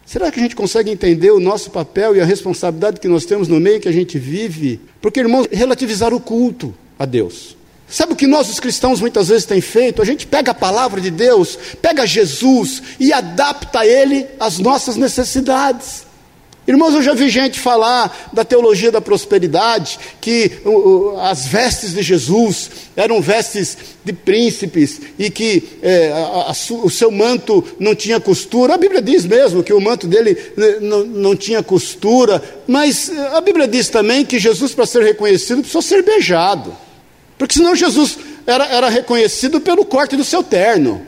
[0.07, 3.49] Será que a gente consegue entender o nosso papel e a responsabilidade que nós temos
[3.49, 4.79] no meio que a gente vive?
[5.01, 7.57] Porque, irmãos, relativizar o culto a Deus.
[7.89, 10.01] Sabe o que nós, os cristãos, muitas vezes tem feito?
[10.01, 16.06] A gente pega a palavra de Deus, pega Jesus e adapta ele às nossas necessidades.
[16.67, 22.03] Irmãos, eu já vi gente falar da teologia da prosperidade, que uh, as vestes de
[22.03, 28.19] Jesus eram vestes de príncipes e que é, a, a, o seu manto não tinha
[28.19, 28.73] costura.
[28.73, 33.65] A Bíblia diz mesmo que o manto dele né, não, tinha costura, mas a Bíblia
[33.65, 36.75] diz também que Jesus, para ser reconhecido, precisou ser beijado,
[37.37, 41.01] porque senão Jesus era, era reconhecido pelo corte do seu terno.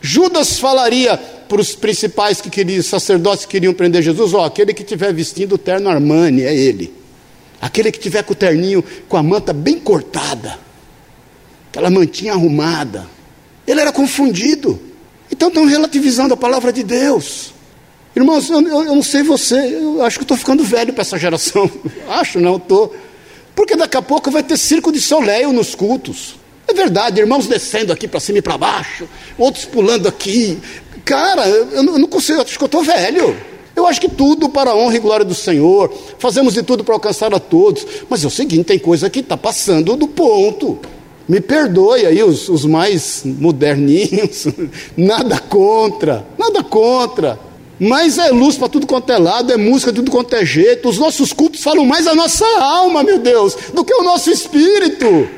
[0.00, 1.20] Judas falaria
[1.52, 5.56] para os principais que queriam, sacerdotes que queriam prender Jesus: ó, aquele que estiver vestindo
[5.56, 6.94] o terno Armani é ele.
[7.60, 10.58] Aquele que tiver com o terninho, com a manta bem cortada,
[11.68, 13.06] aquela mantinha arrumada.
[13.66, 14.80] Ele era confundido.
[15.30, 17.52] Então estão relativizando a palavra de Deus.
[18.16, 21.18] Irmãos, eu, eu, eu não sei você, eu acho que estou ficando velho para essa
[21.18, 21.70] geração.
[22.08, 22.96] acho, não, estou.
[23.54, 26.36] Porque daqui a pouco vai ter circo de soleil nos cultos.
[26.66, 30.58] É verdade, irmãos descendo aqui para cima e para baixo, outros pulando aqui.
[31.04, 33.36] Cara, eu, não consigo, acho que eu estou velho.
[33.74, 35.92] Eu acho que tudo para a honra e glória do Senhor.
[36.18, 37.86] Fazemos de tudo para alcançar a todos.
[38.08, 40.78] Mas é o seguinte: tem coisa que está passando do ponto.
[41.28, 44.46] Me perdoe aí os, os mais moderninhos.
[44.96, 47.38] nada contra, nada contra.
[47.80, 50.88] Mas é luz para tudo quanto é lado, é música de tudo quanto é jeito.
[50.88, 55.28] Os nossos cultos falam mais a nossa alma, meu Deus, do que o nosso espírito.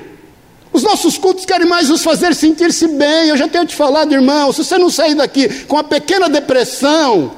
[0.75, 3.29] Os nossos cultos querem mais nos fazer sentir-se bem.
[3.29, 7.31] Eu já tenho te falado, irmão, se você não sair daqui com uma pequena depressão,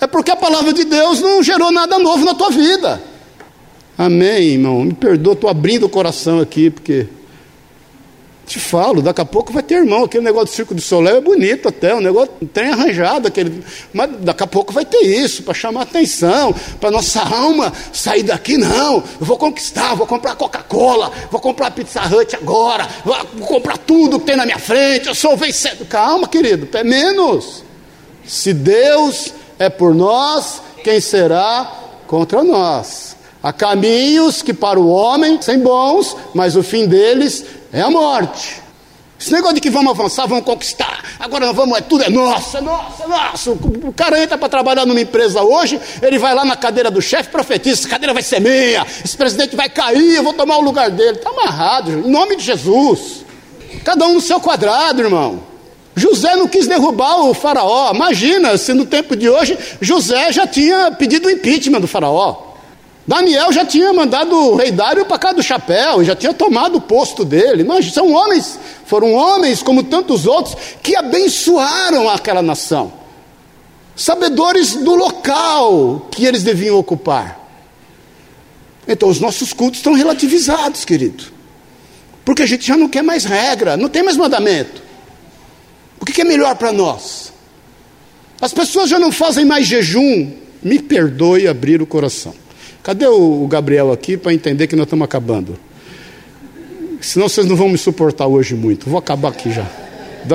[0.00, 2.98] é porque a palavra de Deus não gerou nada novo na tua vida.
[3.98, 4.84] Amém, irmão.
[4.84, 7.06] Me perdoa, estou abrindo o coração aqui, porque
[8.48, 10.04] te falo, daqui a pouco vai ter irmão.
[10.04, 14.10] Aquele negócio do Circo do Soleil é bonito até, um negócio tem arranjado, aquele, mas
[14.20, 18.96] daqui a pouco vai ter isso, para chamar atenção, para nossa alma sair daqui, não.
[19.20, 24.26] Eu vou conquistar, vou comprar Coca-Cola, vou comprar Pizza Hut agora, vou comprar tudo que
[24.26, 25.86] tem na minha frente, eu sou vencedor.
[25.86, 27.62] Calma, querido, é menos.
[28.24, 31.72] Se Deus é por nós, quem será
[32.06, 33.16] contra nós?
[33.42, 38.62] Há caminhos que para o homem são bons, mas o fim deles é a morte.
[39.20, 42.62] Esse negócio de que vamos avançar, vamos conquistar, agora nós vamos, é, tudo é nosso,
[42.62, 43.50] nosso, é nosso.
[43.52, 47.28] O cara entra para trabalhar numa empresa hoje, ele vai lá na cadeira do chefe,
[47.28, 50.88] profetiza: essa cadeira vai ser minha, esse presidente vai cair, eu vou tomar o lugar
[50.90, 51.18] dele.
[51.18, 53.24] Está amarrado, em nome de Jesus.
[53.82, 55.40] Cada um no seu quadrado, irmão.
[55.96, 57.92] José não quis derrubar o faraó.
[57.92, 62.47] Imagina se no tempo de hoje José já tinha pedido o impeachment do faraó.
[63.08, 66.80] Daniel já tinha mandado o rei Dário para cá do chapéu, já tinha tomado o
[66.80, 67.64] posto dele.
[67.64, 72.92] Mas são homens, foram homens como tantos outros que abençoaram aquela nação,
[73.96, 77.48] sabedores do local que eles deviam ocupar.
[78.86, 81.24] Então os nossos cultos estão relativizados, querido,
[82.26, 84.82] porque a gente já não quer mais regra, não tem mais mandamento.
[85.98, 87.32] O que é melhor para nós?
[88.38, 90.30] As pessoas já não fazem mais jejum,
[90.62, 92.34] me perdoe abrir o coração.
[92.88, 95.58] Cadê o Gabriel aqui para entender que nós estamos acabando?
[97.02, 98.88] Senão vocês não vão me suportar hoje muito.
[98.88, 99.70] Vou acabar aqui já.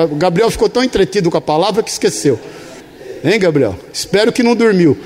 [0.08, 2.38] O Gabriel ficou tão entretido com a palavra que esqueceu.
[3.24, 3.76] Hein, Gabriel?
[3.92, 4.96] Espero que não dormiu.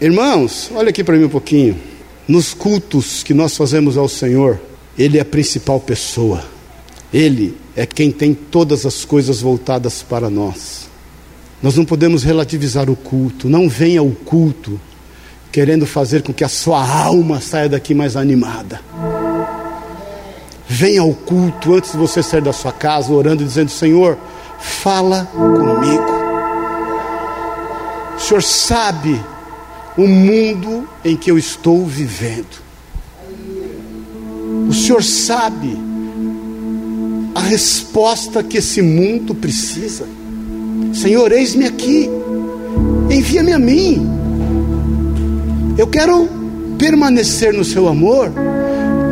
[0.00, 1.80] Irmãos, olha aqui para mim um pouquinho.
[2.26, 4.60] Nos cultos que nós fazemos ao Senhor,
[4.98, 6.42] Ele é a principal pessoa.
[7.14, 10.88] Ele é quem tem todas as coisas voltadas para nós.
[11.62, 13.48] Nós não podemos relativizar o culto.
[13.48, 14.80] Não venha o culto
[15.50, 18.80] querendo fazer com que a sua alma saia daqui mais animada.
[20.68, 24.18] Venha ao culto antes de você sair da sua casa, orando e dizendo: Senhor,
[24.58, 26.18] fala comigo.
[28.16, 29.20] O Senhor sabe
[29.96, 32.68] o mundo em que eu estou vivendo.
[34.68, 35.78] O Senhor sabe
[37.34, 40.06] a resposta que esse mundo precisa.
[40.92, 42.10] Senhor, eis-me aqui,
[43.10, 44.17] envia-me a mim.
[45.78, 46.28] Eu quero
[46.76, 48.32] permanecer no seu amor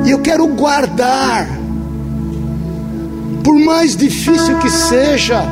[0.04, 1.46] e eu quero guardar,
[3.44, 5.44] por mais difícil que seja,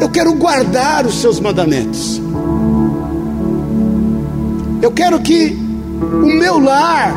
[0.00, 2.22] eu quero guardar os seus mandamentos.
[4.80, 5.54] Eu quero que
[6.00, 7.14] o meu lar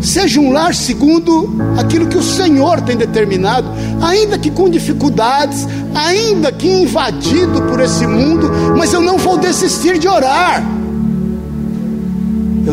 [0.00, 3.68] seja um lar segundo aquilo que o Senhor tem determinado,
[4.00, 9.98] ainda que com dificuldades, ainda que invadido por esse mundo, mas eu não vou desistir
[9.98, 10.80] de orar.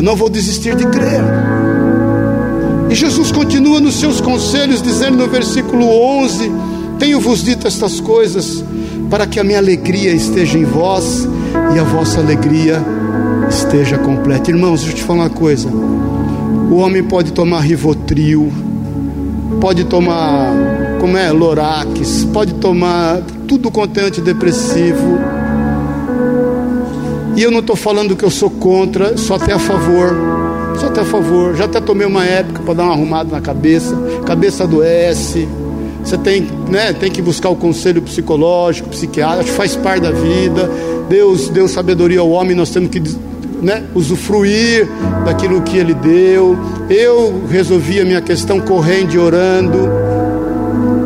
[0.00, 1.20] Eu não vou desistir de crer.
[2.88, 6.50] E Jesus continua nos seus conselhos, dizendo no versículo 11:
[6.98, 8.64] Tenho-vos dito estas coisas,
[9.10, 11.28] para que a minha alegria esteja em vós
[11.76, 12.82] e a vossa alegria
[13.50, 14.50] esteja completa.
[14.50, 18.50] Irmãos, deixa eu te falar uma coisa: o homem pode tomar rivotril,
[19.60, 20.50] pode tomar,
[20.98, 25.39] como é, Lorax, pode tomar tudo quanto é antidepressivo
[27.40, 30.14] e eu não estou falando que eu sou contra, sou até a favor.
[30.78, 31.56] Sou até a favor.
[31.56, 33.96] Já até tomei uma época para dar uma arrumada na cabeça.
[34.26, 35.48] Cabeça adoece.
[36.04, 40.70] Você tem, né, tem que buscar o conselho psicológico, psiquiátrico, faz parte da vida.
[41.08, 43.02] Deus deu sabedoria ao homem, nós temos que
[43.62, 44.86] né, usufruir
[45.24, 46.58] daquilo que Ele deu.
[46.90, 49.88] Eu resolvi a minha questão correndo e orando.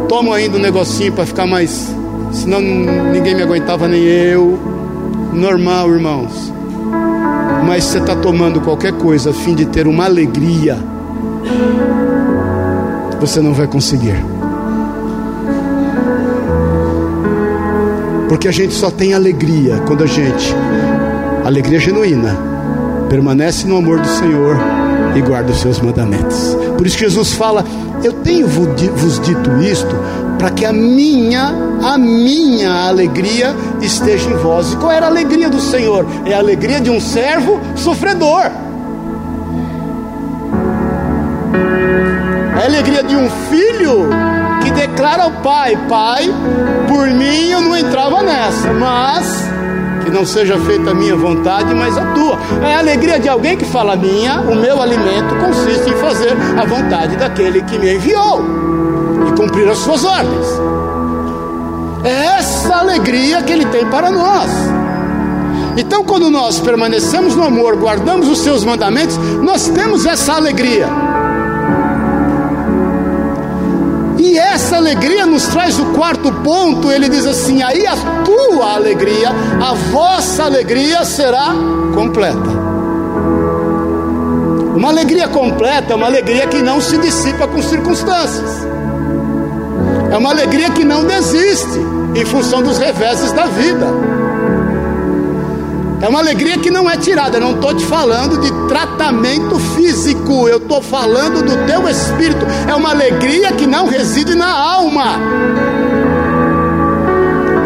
[0.09, 1.95] Tomo ainda um negocinho para ficar mais
[2.33, 4.74] senão ninguém me aguentava, nem eu.
[5.35, 6.53] Normal, irmãos.
[7.67, 10.79] Mas você está tomando qualquer coisa a fim de ter uma alegria,
[13.21, 14.15] você não vai conseguir.
[18.29, 20.55] Porque a gente só tem alegria quando a gente,
[21.45, 22.37] alegria genuína,
[23.09, 24.57] permanece no amor do Senhor
[25.17, 26.57] e guarda os seus mandamentos.
[26.77, 27.65] Por isso Jesus fala:
[28.03, 29.95] Eu tenho vos dito isto
[30.39, 34.73] para que a minha, a minha alegria esteja em vós.
[34.73, 36.07] E qual era a alegria do Senhor?
[36.25, 38.51] É a alegria de um servo sofredor.
[42.57, 44.09] É a alegria de um filho
[44.63, 46.25] que declara ao pai: Pai,
[46.89, 49.45] por mim eu não entrava nessa, mas
[50.05, 52.39] que não seja feita a minha vontade, mas a tua.
[52.63, 56.65] É a alegria de alguém que fala: Minha, o meu alimento consiste em fazer a
[56.65, 58.43] vontade daquele que me enviou
[59.29, 60.47] e cumprir as suas ordens.
[62.05, 64.51] É essa alegria que ele tem para nós.
[65.77, 70.87] Então, quando nós permanecemos no amor, guardamos os seus mandamentos, nós temos essa alegria.
[74.19, 76.91] E essa alegria nos traz o quarto ponto.
[76.91, 81.49] Ele diz assim: aí a tua alegria, a vossa alegria será
[81.95, 82.65] completa.
[84.77, 88.67] Uma alegria completa é uma alegria que não se dissipa com circunstâncias.
[90.13, 93.87] É uma alegria que não desiste em função dos reveses da vida.
[96.01, 97.41] É uma alegria que não é tirada.
[97.41, 102.45] Não estou te falando de tratamento físico, eu estou falando do teu espírito.
[102.69, 105.19] É uma alegria que não reside na alma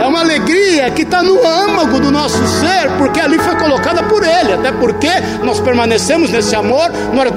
[0.09, 4.55] uma alegria que está no âmago do nosso ser, porque ali foi colocada por Ele,
[4.55, 5.11] até porque
[5.43, 6.91] nós permanecemos nesse amor,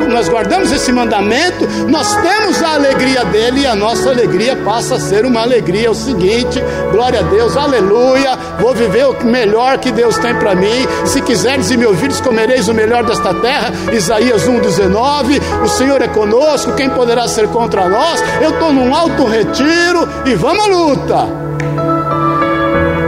[0.09, 4.99] nós guardamos esse mandamento, nós temos a alegria dele e a nossa alegria passa a
[4.99, 5.87] ser uma alegria.
[5.87, 10.55] É o seguinte, glória a Deus, aleluia, vou viver o melhor que Deus tem para
[10.55, 10.87] mim.
[11.05, 13.71] Se quiseres e me ouvires, comereis o melhor desta terra.
[13.91, 15.41] Isaías 1,19.
[15.63, 18.23] O Senhor é conosco, quem poderá ser contra nós?
[18.41, 21.50] Eu estou num alto retiro e vamos à luta.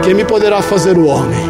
[0.04, 1.40] Quem me poderá fazer o homem?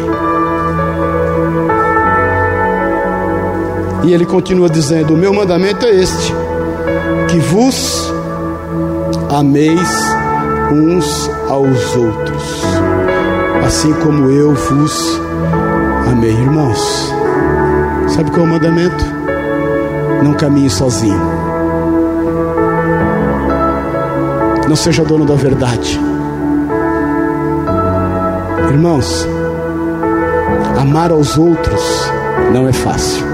[4.05, 6.33] E ele continua dizendo: O meu mandamento é este,
[7.27, 8.13] que vos
[9.29, 9.89] ameis
[10.71, 12.63] uns aos outros,
[13.65, 15.21] assim como eu vos
[16.09, 17.13] amei, irmãos.
[18.07, 19.05] Sabe qual é o mandamento?
[20.23, 21.19] Não caminhe sozinho.
[24.69, 26.14] Não seja dono da verdade.
[28.69, 29.27] Irmãos,
[30.79, 32.11] amar aos outros
[32.53, 33.25] não é fácil.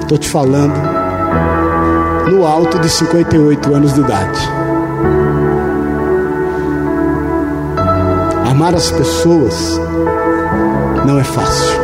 [0.00, 0.74] Estou te falando
[2.30, 4.40] no alto de 58 anos de idade.
[8.50, 9.80] Amar as pessoas
[11.06, 11.80] não é fácil.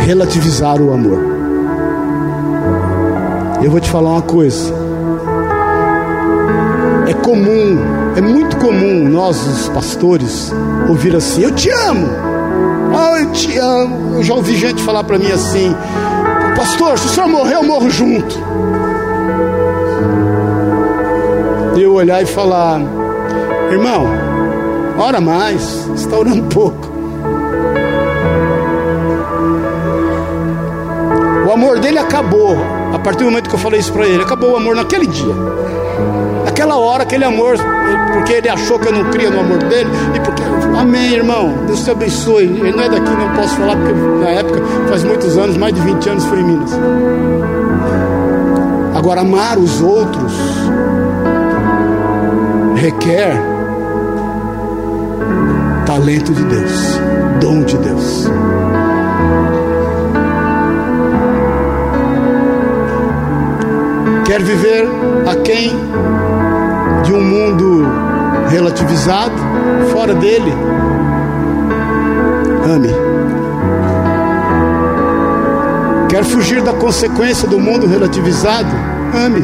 [0.00, 1.20] Relativizar o amor.
[3.62, 4.72] Eu vou te falar uma coisa.
[7.06, 7.78] É comum,
[8.16, 10.52] é muito comum nós, os pastores,
[10.90, 12.08] ouvir assim: Eu te amo.
[12.92, 14.16] Oh, eu te amo.
[14.16, 15.74] Eu já ouvi gente falar para mim assim:
[16.56, 18.36] Pastor, se o senhor morrer, eu morro junto.
[21.76, 22.80] Eu olhar e falar:
[23.70, 24.06] Irmão,
[24.98, 26.90] ora mais, está orando pouco.
[31.46, 32.56] O amor dele acabou.
[32.92, 35.34] A partir do momento que eu falei isso para ele, acabou o amor naquele dia
[36.60, 37.56] naquela hora, aquele amor,
[38.12, 40.39] porque ele achou que eu não cria no amor dele, e porque,
[40.80, 42.44] amém, irmão, Deus te abençoe.
[42.44, 45.80] Ele não é daqui, não posso falar, porque na época, faz muitos anos, mais de
[45.80, 46.70] 20 anos, foi em Minas.
[48.94, 50.32] Agora, amar os outros
[52.76, 53.34] requer
[55.86, 57.00] talento de Deus,
[57.40, 58.26] dom de Deus.
[64.24, 64.88] Quer viver
[65.28, 65.76] a quem
[67.02, 67.86] de um mundo
[68.48, 69.49] relativizado,
[70.00, 70.50] fora dele.
[72.64, 72.88] Ame.
[76.08, 78.74] Quer fugir da consequência do mundo relativizado?
[79.14, 79.42] Ame.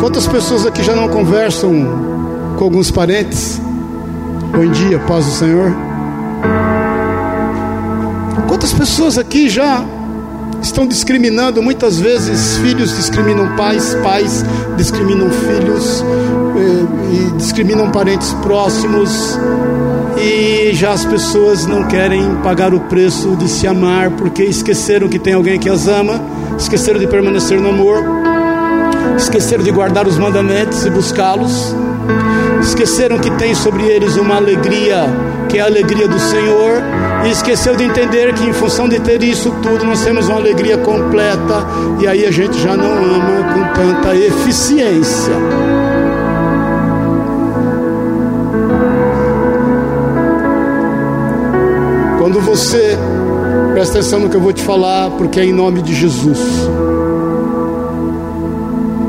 [0.00, 1.84] Quantas pessoas aqui já não conversam
[2.56, 3.60] com alguns parentes?
[4.56, 5.70] Bom dia, paz do Senhor.
[8.48, 9.84] Quantas pessoas aqui já
[10.62, 11.62] estão discriminando.
[11.62, 14.44] Muitas vezes, filhos discriminam pais, pais
[14.76, 16.04] discriminam filhos,
[16.56, 19.38] e, e discriminam parentes próximos.
[20.16, 25.18] E já as pessoas não querem pagar o preço de se amar, porque esqueceram que
[25.18, 26.20] tem alguém que as ama,
[26.58, 28.04] esqueceram de permanecer no amor,
[29.16, 31.74] esqueceram de guardar os mandamentos e buscá-los.
[32.60, 35.06] esqueceram que tem sobre eles uma alegria,
[35.48, 36.82] que é a alegria do Senhor,
[37.24, 40.76] e esqueceu de entender que em função de ter isso tudo, nós temos uma alegria
[40.78, 41.66] completa,
[42.00, 45.34] e aí a gente já não ama com tanta eficiência.
[52.18, 52.96] Quando você,
[53.72, 56.38] presta atenção no que eu vou te falar, porque é em nome de Jesus,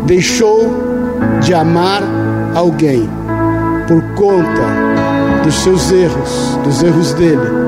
[0.06, 0.72] deixou
[1.42, 2.04] de amar
[2.54, 3.10] alguém
[3.88, 4.84] por conta
[5.44, 7.63] dos seus erros, dos erros dele,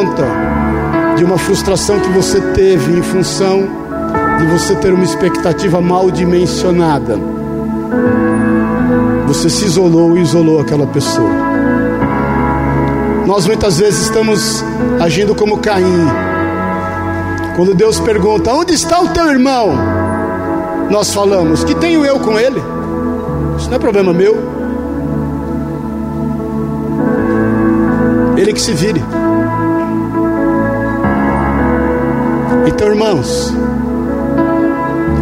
[0.00, 0.26] conta
[1.16, 3.68] de uma frustração que você teve em função
[4.38, 7.18] de você ter uma expectativa mal dimensionada.
[9.26, 11.28] Você se isolou e isolou aquela pessoa.
[13.26, 14.64] Nós muitas vezes estamos
[14.98, 16.06] agindo como Caim.
[17.54, 19.68] Quando Deus pergunta: Onde está o teu irmão?
[20.90, 22.62] Nós falamos: Que tenho eu com ele?
[23.58, 24.34] Isso não é problema meu.
[28.38, 29.02] Ele que se vire.
[32.70, 33.52] Então, irmãos,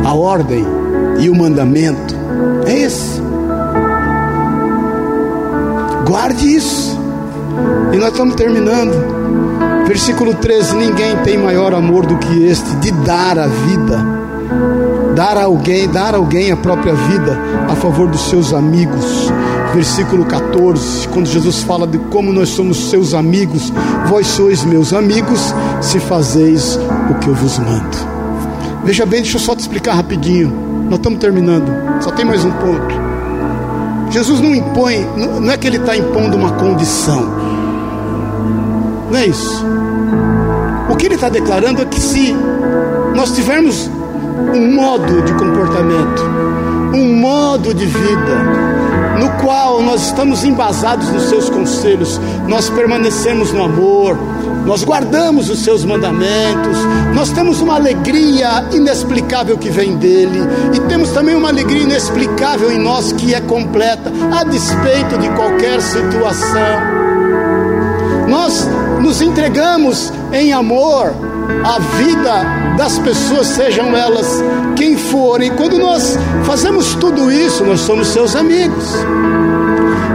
[0.05, 0.65] a ordem
[1.19, 2.15] e o mandamento
[2.67, 3.21] é esse.
[6.07, 6.99] Guarde isso.
[7.93, 8.93] E nós estamos terminando.
[9.87, 13.99] Versículo 13: Ninguém tem maior amor do que este, de dar a vida.
[15.15, 17.37] Dar a alguém, dar a alguém a própria vida
[17.69, 19.31] a favor dos seus amigos.
[19.75, 23.73] Versículo 14, quando Jesus fala de como nós somos seus amigos,
[24.07, 26.79] vós sois meus amigos, se fazeis
[27.11, 27.97] o que eu vos mando.
[28.85, 30.49] Veja bem, deixa eu só te explicar rapidinho.
[30.89, 31.71] Nós estamos terminando,
[32.03, 33.09] só tem mais um ponto.
[34.11, 35.07] Jesus não impõe,
[35.41, 37.31] não é que ele está impondo uma condição,
[39.11, 39.65] não é isso.
[40.89, 42.35] O que ele está declarando é que se
[43.15, 43.91] nós tivermos
[44.55, 46.23] um modo de comportamento,
[46.95, 48.78] um modo de vida,
[49.19, 54.17] no qual nós estamos embasados nos seus conselhos, nós permanecemos no amor,
[54.65, 56.79] nós guardamos os seus mandamentos,
[57.15, 60.41] nós temos uma alegria inexplicável que vem dele,
[60.75, 65.81] e temos também uma alegria inexplicável em nós que é completa, a despeito de qualquer
[65.81, 66.99] situação.
[68.29, 68.69] Nós
[69.01, 71.15] nos entregamos em amor
[71.65, 74.41] à vida das pessoas, sejam elas
[74.77, 75.51] quem forem.
[75.51, 78.85] Quando nós fazemos tudo isso, nós somos seus amigos.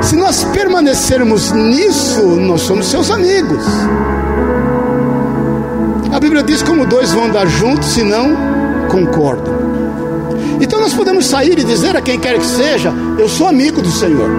[0.02, 3.66] Se nós permanecermos nisso, nós somos seus amigos.
[6.12, 8.34] A Bíblia diz como dois vão andar juntos se não
[8.90, 9.54] concordam.
[10.62, 13.92] Então nós podemos sair e dizer a quem quer que seja: Eu sou amigo do
[13.92, 14.30] Senhor.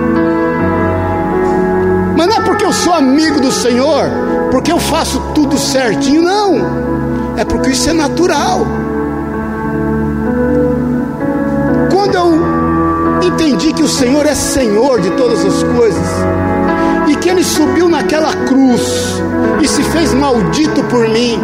[2.17, 4.05] Mas não é porque eu sou amigo do Senhor,
[4.51, 6.94] porque eu faço tudo certinho, não.
[7.37, 8.67] É porque isso é natural.
[11.91, 16.09] Quando eu entendi que o Senhor é Senhor de todas as coisas,
[17.09, 19.21] e que Ele subiu naquela cruz
[19.61, 21.41] e se fez maldito por mim,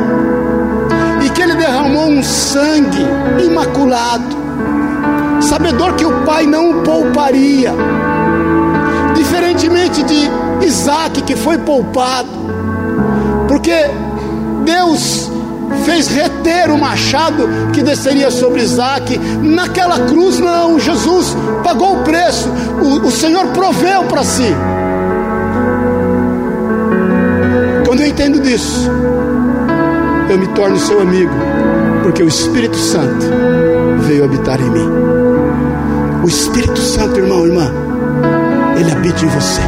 [1.24, 3.04] e que Ele derramou um sangue
[3.44, 4.36] imaculado,
[5.40, 7.72] sabedor que o Pai não o pouparia,
[9.14, 10.30] diferentemente de
[10.64, 12.28] Isaac que foi poupado,
[13.48, 13.74] porque
[14.64, 15.29] Deus
[15.84, 19.18] fez reter o machado que desceria sobre Isaac.
[19.42, 22.48] Naquela cruz, não, Jesus pagou o preço,
[22.82, 24.54] o, o Senhor proveu para si.
[27.86, 28.90] Quando eu entendo disso,
[30.28, 31.32] eu me torno seu amigo,
[32.02, 33.26] porque o Espírito Santo
[34.00, 34.88] veio habitar em mim.
[36.22, 37.72] O Espírito Santo, irmão, irmã,
[38.78, 39.60] ele habita em você.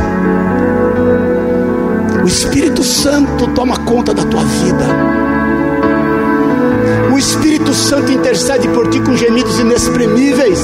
[2.23, 5.22] O Espírito Santo toma conta da tua vida.
[7.13, 10.59] O Espírito Santo intercede por ti com gemidos inexprimíveis.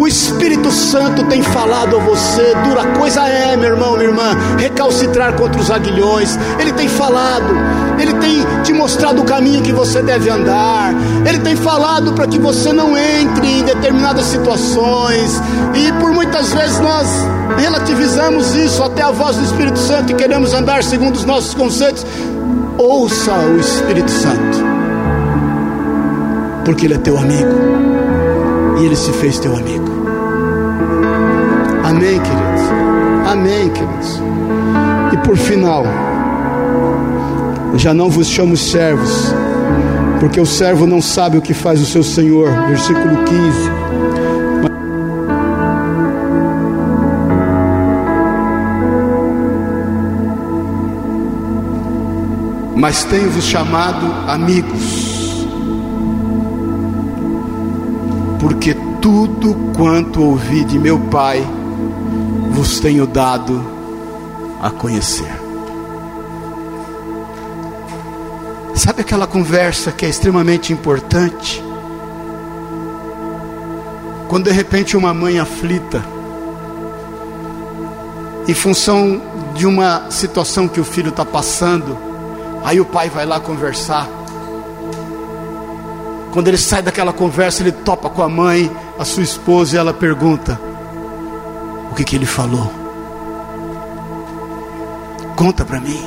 [0.00, 5.34] O Espírito Santo tem falado a você, dura coisa é, meu irmão, minha irmã, recalcitrar
[5.34, 6.38] contra os aguilhões.
[6.58, 7.54] Ele tem falado,
[7.98, 10.94] ele tem te mostrado o caminho que você deve andar.
[11.28, 15.38] Ele tem falado para que você não entre em determinadas situações.
[15.74, 17.06] E por muitas vezes nós
[17.58, 22.06] relativizamos isso até a voz do Espírito Santo e queremos andar segundo os nossos conceitos.
[22.82, 24.58] Ouça o Espírito Santo,
[26.64, 27.54] porque Ele é teu amigo
[28.80, 29.84] e Ele se fez teu amigo.
[31.84, 33.30] Amém, queridos.
[33.30, 34.22] Amém, queridos.
[35.12, 35.84] E por final,
[37.74, 39.34] já não vos chamo servos,
[40.18, 42.48] porque o servo não sabe o que faz o seu senhor.
[42.66, 43.70] Versículo 15.
[52.80, 55.44] Mas tenho-vos chamado amigos,
[58.40, 61.46] porque tudo quanto ouvi de meu Pai
[62.52, 63.62] vos tenho dado
[64.62, 65.30] a conhecer.
[68.74, 71.62] Sabe aquela conversa que é extremamente importante?
[74.26, 76.02] Quando de repente uma mãe aflita,
[78.48, 79.20] em função
[79.54, 82.09] de uma situação que o filho está passando,
[82.64, 84.08] aí o pai vai lá conversar.
[86.32, 89.92] Quando ele sai daquela conversa, ele topa com a mãe, a sua esposa, e ela
[89.92, 90.60] pergunta:
[91.90, 92.70] O que, que ele falou?
[95.36, 96.00] Conta para mim.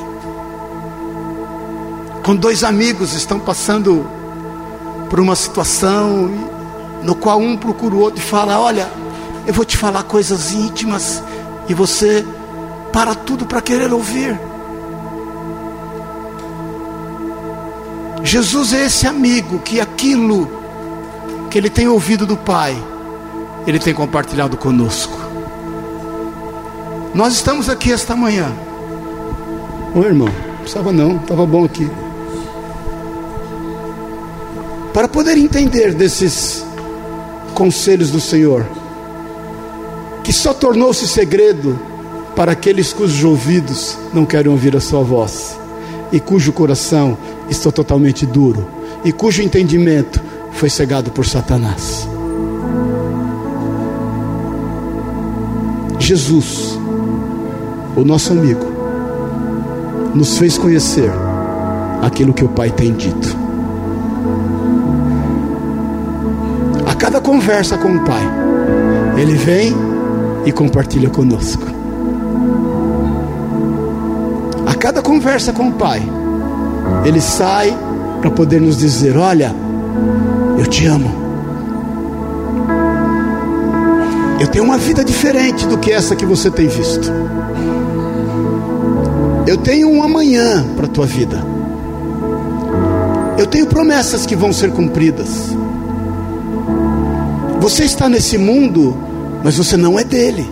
[2.24, 4.08] Quando dois amigos estão passando
[5.10, 6.32] por uma situação
[7.04, 8.90] no qual um procura o outro e fala: Olha,
[9.46, 11.22] eu vou te falar coisas íntimas,
[11.68, 12.26] e você
[12.94, 14.40] para tudo para querer ouvir.
[18.24, 20.50] Jesus é esse amigo que aquilo
[21.52, 22.74] que ele tem ouvido do Pai,
[23.68, 25.20] ele tem compartilhado conosco.
[27.14, 28.50] Nós estamos aqui esta manhã.
[29.94, 31.92] Ô irmão, não precisava não, estava bom aqui.
[34.94, 36.66] Para poder entender desses
[37.54, 38.66] conselhos do Senhor,
[40.24, 41.78] que só tornou-se segredo
[42.38, 45.63] para aqueles cujos ouvidos não querem ouvir a sua voz
[46.14, 47.18] e cujo coração
[47.50, 48.68] está totalmente duro
[49.04, 52.08] e cujo entendimento foi cegado por Satanás.
[56.00, 56.78] Jesus,
[57.96, 58.64] o nosso amigo,
[60.14, 61.10] nos fez conhecer
[62.04, 63.36] aquilo que o Pai tem dito.
[66.86, 68.24] A cada conversa com o Pai,
[69.18, 69.74] Ele vem
[70.46, 71.83] e compartilha conosco.
[75.04, 76.02] Conversa com o Pai,
[77.06, 77.76] Ele sai
[78.20, 79.54] para poder nos dizer: Olha,
[80.58, 81.24] eu te amo.
[84.40, 87.12] Eu tenho uma vida diferente do que essa que você tem visto.
[89.46, 91.38] Eu tenho um amanhã para a tua vida.
[93.38, 95.56] Eu tenho promessas que vão ser cumpridas.
[97.60, 98.96] Você está nesse mundo
[99.44, 100.50] mas você não é dele.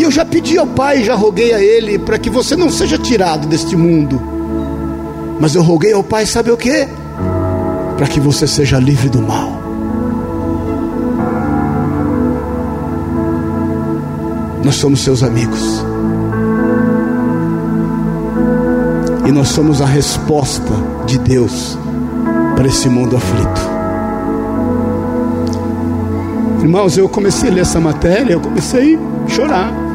[0.00, 2.96] E eu já pedi ao Pai, já roguei a Ele, para que você não seja
[2.96, 4.18] tirado deste mundo.
[5.38, 6.88] Mas eu roguei ao Pai, sabe o que?
[7.98, 9.60] Para que você seja livre do mal.
[14.64, 15.84] Nós somos seus amigos.
[19.28, 20.72] E nós somos a resposta
[21.04, 21.76] de Deus
[22.56, 23.60] para esse mundo aflito.
[26.62, 29.89] Irmãos, eu comecei a ler essa matéria, eu comecei a chorar.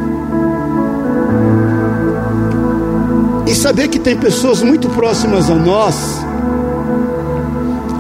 [3.47, 5.95] E saber que tem pessoas muito próximas a nós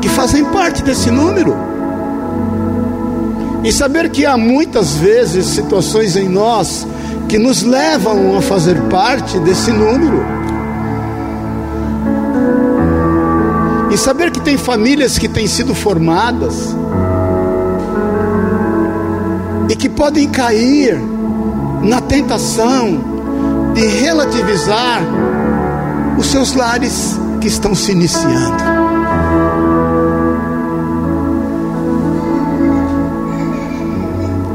[0.01, 1.55] que fazem parte desse número.
[3.63, 6.85] E saber que há muitas vezes situações em nós
[7.27, 10.23] que nos levam a fazer parte desse número.
[13.91, 16.75] E saber que tem famílias que têm sido formadas
[19.69, 21.01] e que podem cair
[21.81, 23.15] na tentação
[23.73, 25.01] de relativizar
[26.17, 28.63] os seus lares que estão se iniciando.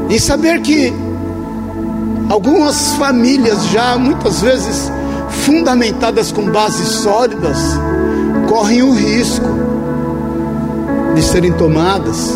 [0.09, 0.93] E saber que
[2.29, 4.91] algumas famílias já muitas vezes
[5.45, 7.57] fundamentadas com bases sólidas
[8.49, 9.47] correm o risco
[11.15, 12.33] de serem tomadas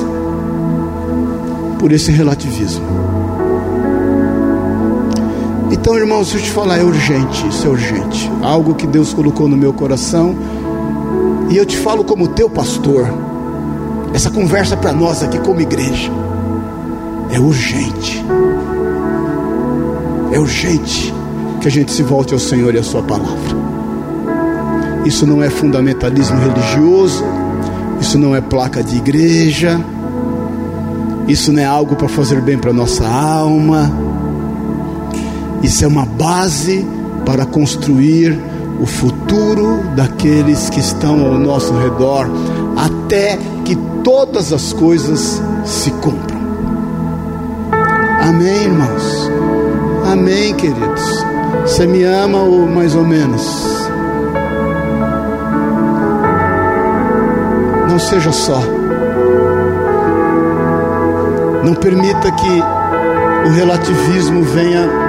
[1.79, 3.04] por esse relativismo.
[5.75, 8.31] Então, irmãos, se eu te falar, é urgente, isso é urgente.
[8.41, 10.33] Algo que Deus colocou no meu coração.
[11.49, 13.05] E eu te falo como teu pastor.
[14.13, 16.09] Essa conversa para nós aqui como igreja
[17.29, 18.25] é urgente.
[20.31, 21.13] É urgente
[21.59, 23.57] que a gente se volte ao Senhor e à Sua palavra.
[25.03, 27.21] Isso não é fundamentalismo religioso,
[27.99, 29.79] isso não é placa de igreja,
[31.27, 34.04] isso não é algo para fazer bem para nossa alma.
[35.65, 36.85] Isso é uma base
[37.25, 38.39] para construir
[38.79, 42.29] o futuro daqueles que estão ao nosso redor,
[42.77, 46.39] até que todas as coisas se cumpram.
[48.21, 49.31] Amém, irmãos?
[50.11, 51.25] Amém, queridos?
[51.63, 53.43] Você me ama ou mais ou menos?
[57.89, 58.61] Não seja só.
[61.63, 62.61] Não permita que
[63.47, 65.04] o relativismo venha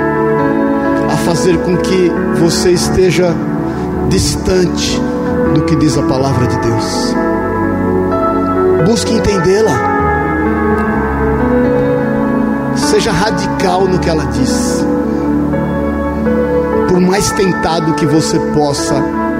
[1.26, 2.08] fazer com que
[2.38, 3.34] você esteja
[4.08, 4.96] distante
[5.54, 7.14] do que diz a palavra de Deus.
[8.86, 9.72] Busque entendê-la.
[12.76, 14.86] Seja radical no que ela diz.
[16.88, 18.94] Por mais tentado que você possa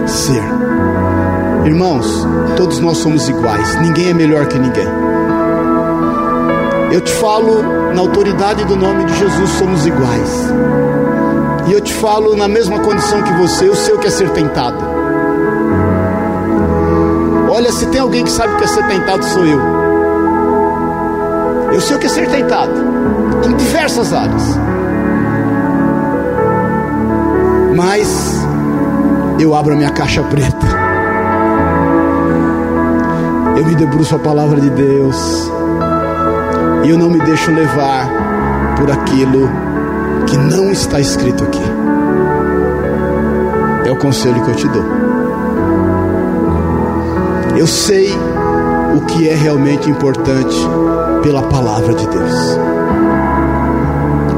[0.08, 0.42] ser.
[1.64, 2.26] Irmãos,
[2.56, 4.88] todos nós somos iguais, ninguém é melhor que ninguém.
[6.90, 7.62] Eu te falo
[7.94, 10.52] na autoridade do nome de Jesus, somos iguais.
[11.68, 14.30] E eu te falo na mesma condição que você, eu sei o que é ser
[14.30, 14.78] tentado.
[17.50, 19.60] Olha, se tem alguém que sabe o que é ser tentado, sou eu.
[21.72, 22.72] Eu sei o que é ser tentado,
[23.44, 24.56] em diversas áreas.
[27.74, 28.46] Mas
[29.40, 30.66] eu abro a minha caixa preta.
[33.56, 35.50] Eu me debruço a palavra de Deus.
[36.84, 38.08] E eu não me deixo levar
[38.76, 39.50] por aquilo
[40.26, 41.62] que não está escrito aqui.
[43.86, 44.84] É o conselho que eu te dou.
[47.56, 48.12] Eu sei
[48.96, 50.56] o que é realmente importante
[51.22, 52.58] pela palavra de Deus.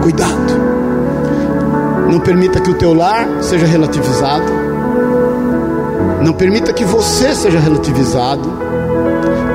[0.02, 0.58] Cuidado.
[2.10, 4.52] Não permita que o teu lar seja relativizado.
[6.22, 8.48] Não permita que você seja relativizado.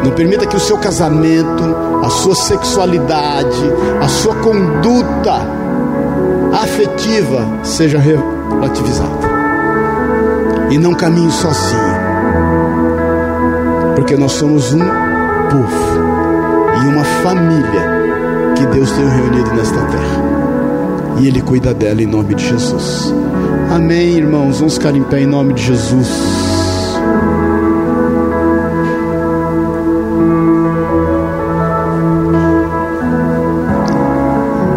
[0.03, 1.63] Não permita que o seu casamento,
[2.03, 3.71] a sua sexualidade,
[4.01, 5.62] a sua conduta
[6.53, 9.33] afetiva seja relativizada.
[10.69, 11.93] E não caminhe sozinho.
[13.95, 15.93] Porque nós somos um povo
[16.83, 18.03] e uma família
[18.55, 20.23] que Deus tem reunido nesta terra.
[21.19, 23.13] E Ele cuida dela em nome de Jesus.
[23.71, 24.59] Amém, irmãos.
[24.59, 26.07] Vamos ficar em pé em nome de Jesus.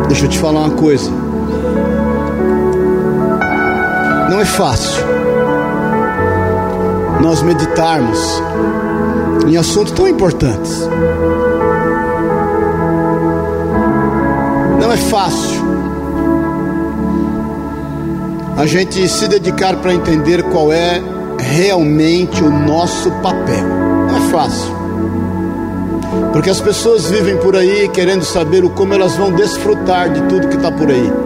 [0.08, 1.25] Deixa eu te falar uma coisa.
[4.46, 5.04] Fácil
[7.20, 8.42] nós meditarmos
[9.46, 10.88] em assuntos tão importantes.
[14.80, 15.66] Não é fácil
[18.56, 21.02] a gente se dedicar para entender qual é
[21.38, 23.64] realmente o nosso papel.
[24.08, 24.76] Não é fácil.
[26.32, 30.48] Porque as pessoas vivem por aí querendo saber o como elas vão desfrutar de tudo
[30.48, 31.25] que está por aí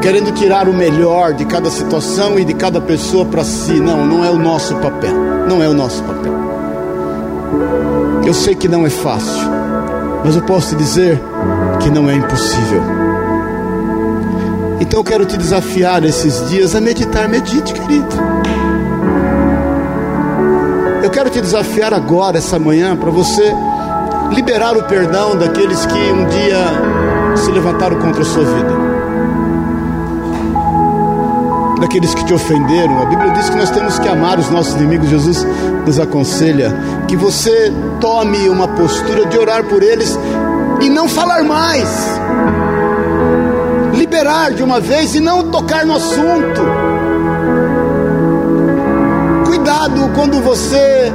[0.00, 3.74] querendo tirar o melhor de cada situação e de cada pessoa para si.
[3.74, 5.14] Não, não é o nosso papel.
[5.46, 6.32] Não é o nosso papel.
[8.24, 9.48] Eu sei que não é fácil,
[10.24, 11.20] mas eu posso te dizer
[11.80, 12.82] que não é impossível.
[14.80, 17.28] Então eu quero te desafiar esses dias a meditar.
[17.28, 18.08] Medite, querido.
[21.02, 23.52] Eu quero te desafiar agora, essa manhã, para você
[24.30, 28.79] liberar o perdão daqueles que um dia se levantaram contra a sua vida
[31.80, 33.02] daqueles que te ofenderam.
[33.02, 35.08] A Bíblia diz que nós temos que amar os nossos inimigos.
[35.08, 35.46] Jesus
[35.86, 36.72] nos aconselha
[37.08, 40.18] que você tome uma postura de orar por eles
[40.80, 41.88] e não falar mais.
[43.94, 46.60] Liberar de uma vez e não tocar no assunto.
[49.46, 51.12] Cuidado quando você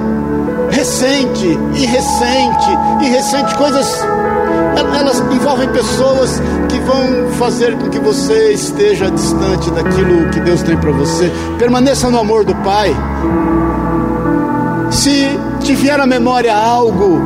[0.72, 2.70] ressente e ressente
[3.01, 4.03] e ressente coisas
[4.78, 10.78] elas envolvem pessoas que vão fazer com que você esteja distante daquilo que Deus tem
[10.78, 11.32] para você.
[11.57, 12.95] Permaneça no amor do Pai.
[14.91, 15.28] Se
[15.61, 17.19] te vier à memória algo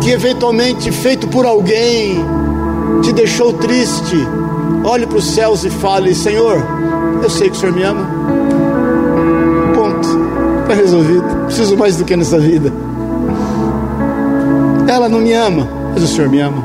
[0.00, 2.24] que eventualmente feito por alguém
[3.02, 4.16] te deixou triste,
[4.84, 6.64] olhe para os céus e fale: Senhor,
[7.22, 8.06] eu sei que o Senhor me ama.
[9.74, 10.08] Ponto.
[10.62, 11.46] Está resolvido.
[11.46, 12.72] Preciso mais do que nessa vida.
[14.88, 16.62] Ela não me ama mas o Senhor me ama.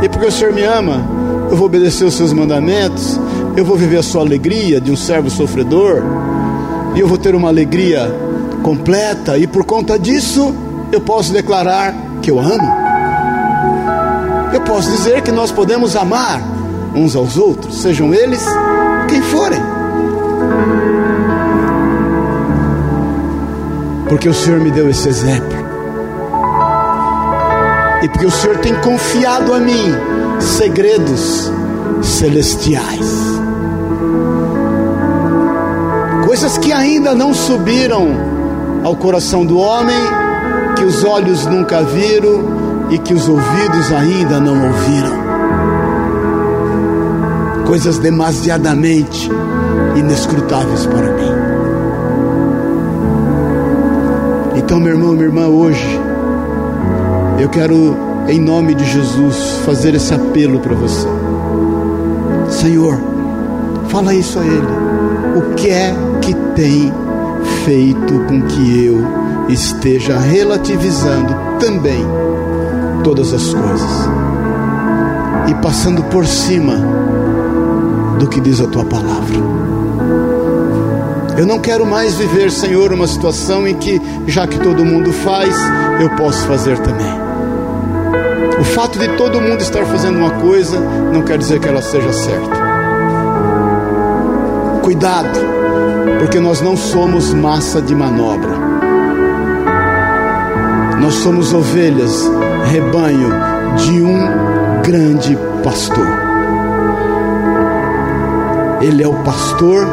[0.00, 1.04] E porque o Senhor me ama,
[1.50, 3.18] eu vou obedecer os seus mandamentos,
[3.56, 6.04] eu vou viver a sua alegria de um servo sofredor,
[6.94, 8.08] e eu vou ter uma alegria
[8.62, 10.54] completa, e por conta disso,
[10.92, 12.78] eu posso declarar que eu amo.
[14.52, 16.40] Eu posso dizer que nós podemos amar
[16.94, 18.46] uns aos outros, sejam eles
[19.08, 19.60] quem forem.
[24.08, 25.67] Porque o Senhor me deu esse exemplo
[28.02, 29.92] e porque o Senhor tem confiado a mim
[30.40, 31.50] segredos
[32.02, 33.38] celestiais.
[36.24, 38.08] Coisas que ainda não subiram
[38.84, 39.96] ao coração do homem,
[40.76, 45.28] que os olhos nunca viram e que os ouvidos ainda não ouviram.
[47.66, 49.28] Coisas demasiadamente
[49.96, 51.32] inescrutáveis para mim.
[54.56, 56.07] Então, meu irmão, minha irmã, hoje
[57.38, 57.96] eu quero,
[58.28, 61.06] em nome de Jesus, fazer esse apelo para você.
[62.50, 62.98] Senhor,
[63.88, 64.66] fala isso a Ele.
[65.36, 66.92] O que é que tem
[67.64, 68.98] feito com que eu
[69.48, 72.04] esteja relativizando também
[73.04, 74.08] todas as coisas
[75.48, 76.74] e passando por cima
[78.18, 79.36] do que diz a tua palavra.
[81.38, 85.54] Eu não quero mais viver, Senhor, uma situação em que, já que todo mundo faz,
[86.00, 87.27] eu posso fazer também.
[88.60, 92.12] O fato de todo mundo estar fazendo uma coisa não quer dizer que ela seja
[92.12, 92.58] certa.
[94.82, 95.38] Cuidado,
[96.18, 98.50] porque nós não somos massa de manobra.
[101.00, 102.28] Nós somos ovelhas,
[102.64, 103.30] rebanho
[103.76, 106.06] de um grande pastor.
[108.80, 109.86] Ele é o pastor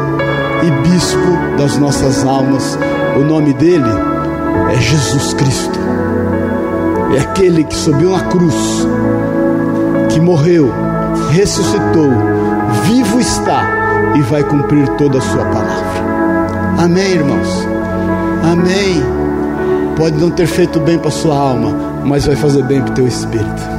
[0.63, 2.79] e bispo das nossas almas.
[3.15, 3.91] O nome dele
[4.73, 6.04] é Jesus Cristo
[7.15, 8.85] é aquele que subiu na cruz,
[10.11, 10.71] que morreu,
[11.31, 12.11] ressuscitou,
[12.83, 13.63] vivo está
[14.15, 16.05] e vai cumprir toda a sua palavra.
[16.77, 17.67] Amém, irmãos?
[18.43, 19.01] Amém.
[19.95, 21.71] Pode não ter feito bem para sua alma,
[22.03, 23.74] mas vai fazer bem para o teu espírito.